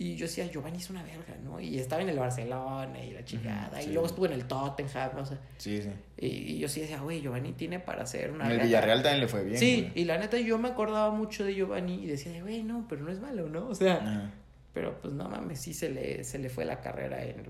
Y 0.02 0.16
yo 0.16 0.26
decía, 0.26 0.48
Giovanni 0.48 0.80
es 0.80 0.90
una 0.90 1.04
verga, 1.04 1.36
¿no? 1.44 1.60
Y 1.60 1.78
estaba 1.78 2.02
en 2.02 2.10
el 2.10 2.18
Barcelona 2.18 3.06
y 3.06 3.12
la 3.12 3.24
chingada. 3.24 3.84
y 3.84 3.90
luego 3.90 4.08
estuvo 4.08 4.26
en 4.26 4.32
el 4.32 4.46
Tottenham, 4.46 5.12
o 5.16 5.26
sea. 5.28 5.40
Sí, 5.60 5.80
sí. 5.80 5.92
Y, 6.18 6.58
yo 6.58 6.68
sí 6.68 6.82
decía, 6.82 7.00
güey, 7.02 7.22
Giovanni 7.22 7.54
tiene 7.54 7.80
para 7.80 8.08
ser 8.08 8.32
una. 8.32 8.46
En 8.46 8.54
el 8.54 8.62
Villarreal 8.62 9.04
también 9.04 9.22
le 9.22 9.28
fue 9.28 9.44
bien. 9.44 9.60
Sí, 9.60 9.92
y 9.94 10.06
la 10.06 10.18
neta 10.18 10.40
yo 10.40 10.58
me 10.58 10.70
acordaba 10.70 11.12
mucho 11.12 11.46
de 11.46 11.54
Giovanni 11.54 12.04
y 12.04 12.08
decía, 12.08 12.42
güey, 12.42 12.64
no, 12.64 12.88
pero 12.90 13.04
no 13.04 13.12
es 13.12 13.20
malo, 13.20 13.48
¿no? 13.48 13.68
O 13.68 13.76
sea. 13.76 14.34
Pero 14.74 15.00
pues 15.00 15.14
no 15.14 15.30
mames, 15.30 15.60
sí 15.60 15.76
se 15.76 15.92
le, 15.92 16.24
se 16.24 16.40
le 16.40 16.50
fue 16.50 16.66
la 16.66 16.82
carrera 16.82 17.24
en. 17.24 17.44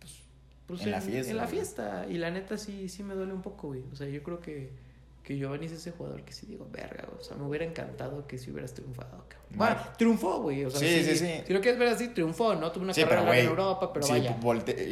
Pues, 0.00 0.22
pues 0.66 0.82
en, 0.82 0.90
la 0.90 1.00
fiesta. 1.00 1.30
En 1.30 1.36
la 1.36 1.46
fiesta. 1.46 2.06
Y 2.10 2.18
la 2.18 2.32
neta 2.32 2.58
sí, 2.58 2.88
sí 2.88 3.04
me 3.04 3.14
duele 3.14 3.32
un 3.32 3.42
poco, 3.42 3.68
güey. 3.68 3.84
O 3.92 3.94
sea, 3.94 4.08
yo 4.08 4.24
creo 4.24 4.40
que 4.40 4.72
que 5.22 5.36
Giovanni 5.36 5.66
es 5.66 5.72
ese 5.72 5.92
jugador 5.92 6.22
que 6.22 6.32
sí 6.32 6.46
digo, 6.46 6.68
verga, 6.72 7.04
o 7.18 7.22
sea, 7.22 7.36
me 7.36 7.44
hubiera 7.44 7.64
encantado 7.64 8.26
que 8.26 8.38
si 8.38 8.50
hubieras 8.50 8.74
triunfado, 8.74 9.24
cabrón. 9.28 9.50
Bueno, 9.50 9.76
triunfó, 9.96 10.42
güey, 10.42 10.64
o 10.64 10.70
sea, 10.70 10.80
sí, 10.80 11.04
sí, 11.04 11.16
sí, 11.16 11.42
Si 11.46 11.52
lo 11.52 11.60
quieres 11.60 11.78
ver 11.78 11.88
así, 11.88 12.08
triunfó, 12.08 12.54
¿no? 12.56 12.72
Tuvo 12.72 12.84
una 12.84 12.92
carrera 12.92 13.38
en 13.38 13.46
Europa, 13.46 13.92
pero 13.92 14.04
sí, 14.04 14.12
vaya. 14.12 14.36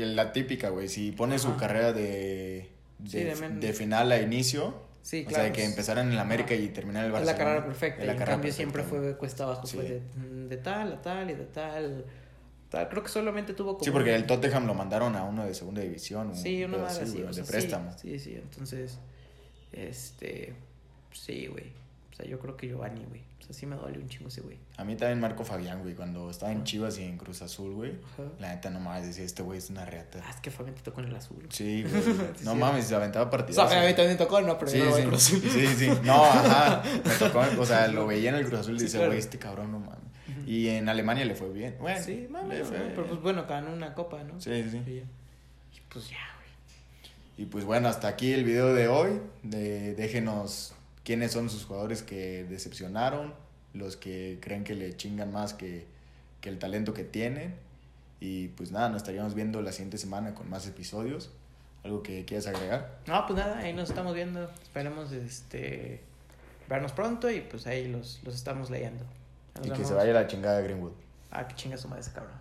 la 0.06 0.32
típica, 0.32 0.68
güey, 0.68 0.88
si 0.88 1.10
pone 1.12 1.38
su 1.38 1.56
carrera 1.56 1.92
de, 1.92 2.70
de, 2.98 3.72
final 3.72 4.12
a 4.12 4.20
inicio, 4.20 4.74
sí, 5.02 5.24
claro. 5.24 5.42
O 5.42 5.46
sea, 5.46 5.52
que 5.52 5.64
empezaran 5.64 6.06
en 6.06 6.12
el 6.12 6.18
América 6.20 6.54
y 6.54 6.68
terminar 6.68 7.04
el 7.04 7.12
Barcelona. 7.12 7.32
Es 7.32 7.38
la 7.38 7.44
carrera 7.44 7.66
perfecta, 7.66 8.04
la 8.04 8.12
en 8.12 8.18
cambio 8.18 8.52
siempre 8.52 8.84
fue 8.84 9.16
cuesta 9.16 9.44
abajo, 9.44 9.66
fue 9.66 9.82
de, 9.82 10.02
de, 10.48 10.56
tal 10.58 10.92
a 10.92 11.02
tal 11.02 11.30
y 11.30 11.34
de 11.34 11.44
tal... 11.46 12.04
Tal, 12.68 12.88
creo 12.88 13.02
que 13.02 13.08
solamente 13.08 13.52
tuvo 13.52 13.72
como... 13.72 13.84
Sí, 13.84 13.90
porque 13.90 14.14
el 14.14 14.26
Tottenham 14.26 14.64
lo 14.64 14.74
mandaron 14.74 15.16
a 15.16 15.24
uno 15.24 15.44
de 15.44 15.54
segunda 15.54 15.82
división. 15.82 16.36
Sí, 16.36 16.62
uno 16.62 16.78
más 16.78 17.00
así, 17.00 17.20
de 17.20 17.42
préstamo. 17.42 17.92
Sí, 17.98 18.16
sí, 18.20 18.36
entonces... 18.40 19.00
Este, 19.72 20.54
sí, 21.12 21.46
güey. 21.46 21.72
O 22.12 22.14
sea, 22.14 22.26
yo 22.26 22.38
creo 22.38 22.56
que 22.56 22.68
Giovanni, 22.68 23.04
güey. 23.04 23.22
O 23.40 23.42
sea, 23.42 23.54
sí 23.54 23.66
me 23.66 23.76
duele 23.76 23.98
un 23.98 24.08
chingo 24.08 24.28
ese 24.28 24.40
güey. 24.42 24.58
A 24.76 24.84
mí 24.84 24.96
también 24.96 25.20
Marco 25.20 25.44
Fabián, 25.44 25.82
güey. 25.82 25.94
Cuando 25.94 26.30
estaba 26.30 26.52
en 26.52 26.64
Chivas 26.64 26.98
y 26.98 27.04
en 27.04 27.16
Cruz 27.16 27.42
Azul, 27.42 27.72
güey. 27.72 27.92
La 28.38 28.54
neta 28.54 28.70
no 28.70 28.80
mames, 28.80 29.06
decía, 29.06 29.24
este 29.24 29.42
güey 29.42 29.58
es 29.58 29.70
una 29.70 29.84
reata. 29.84 30.20
Ah, 30.24 30.30
es 30.30 30.36
que 30.40 30.50
Fabián 30.50 30.74
te 30.74 30.82
tocó 30.82 31.00
en 31.00 31.06
el 31.08 31.16
azul. 31.16 31.46
Sí, 31.50 31.84
güey. 31.84 32.02
no 32.44 32.54
mames, 32.54 32.86
se 32.86 32.94
aventaba 32.94 33.30
partidos. 33.30 33.64
O 33.64 33.68
sea, 33.68 33.82
a 33.82 33.86
mí 33.86 33.94
también 33.94 34.18
tocó, 34.18 34.40
no, 34.40 34.58
pero 34.58 34.70
sí, 34.70 34.78
no 34.78 34.94
sí. 34.94 35.02
Cruz 35.02 35.26
Azul. 35.26 35.42
Sí, 35.50 35.66
sí. 35.66 35.90
No, 36.04 36.24
ajá. 36.24 36.82
Me 37.04 37.14
tocó, 37.14 37.42
o 37.58 37.66
sea, 37.66 37.88
lo 37.88 38.06
veía 38.06 38.30
en 38.30 38.36
el 38.36 38.46
Cruz 38.46 38.60
Azul 38.60 38.76
y 38.76 38.82
decía, 38.82 39.06
güey, 39.06 39.18
este 39.18 39.38
cabrón 39.38 39.72
no 39.72 39.78
mames. 39.78 40.10
Y 40.46 40.68
en 40.68 40.88
Alemania 40.88 41.24
le 41.24 41.34
fue 41.34 41.50
bien. 41.50 41.76
Bueno, 41.78 42.02
sí, 42.02 42.26
mames. 42.28 42.68
Pero 42.70 43.06
pues 43.06 43.20
bueno, 43.20 43.46
ganó 43.48 43.72
una 43.72 43.94
copa, 43.94 44.22
¿no? 44.24 44.40
Sí, 44.40 44.68
sí. 44.68 44.78
Y 45.72 45.80
pues 45.88 46.08
ya, 46.08 46.16
y 47.40 47.46
pues 47.46 47.64
bueno, 47.64 47.88
hasta 47.88 48.06
aquí 48.06 48.34
el 48.34 48.44
video 48.44 48.74
de 48.74 48.88
hoy. 48.88 49.18
De, 49.42 49.94
déjenos 49.94 50.74
quiénes 51.04 51.32
son 51.32 51.48
sus 51.48 51.64
jugadores 51.64 52.02
que 52.02 52.44
decepcionaron, 52.44 53.32
los 53.72 53.96
que 53.96 54.36
creen 54.42 54.62
que 54.62 54.74
le 54.74 54.94
chingan 54.94 55.32
más 55.32 55.54
que, 55.54 55.86
el 56.42 56.58
talento 56.58 56.92
que 56.92 57.02
tienen. 57.02 57.54
Y 58.20 58.48
pues 58.48 58.72
nada, 58.72 58.90
nos 58.90 58.98
estaríamos 58.98 59.34
viendo 59.34 59.62
la 59.62 59.72
siguiente 59.72 59.96
semana 59.96 60.34
con 60.34 60.50
más 60.50 60.66
episodios. 60.66 61.30
¿Algo 61.82 62.02
que 62.02 62.26
quieras 62.26 62.46
agregar? 62.46 62.98
No, 63.06 63.24
pues 63.26 63.38
nada, 63.38 63.56
ahí 63.60 63.72
nos 63.72 63.88
estamos 63.88 64.14
viendo. 64.14 64.50
Esperemos 64.62 65.10
este, 65.12 66.02
vernos 66.68 66.92
pronto 66.92 67.30
y 67.30 67.40
pues 67.40 67.66
ahí 67.66 67.88
los, 67.88 68.20
los 68.22 68.34
estamos 68.34 68.68
leyendo. 68.68 69.06
y 69.64 69.70
que 69.70 69.86
se 69.86 69.94
vaya 69.94 70.12
la 70.12 70.26
chingada 70.26 70.60
Greenwood. 70.60 70.92
Ah, 71.30 71.48
que 71.48 71.54
chinga 71.54 71.78
su 71.78 71.88
madre 71.88 72.02
ese 72.02 72.12
cabrón. 72.12 72.34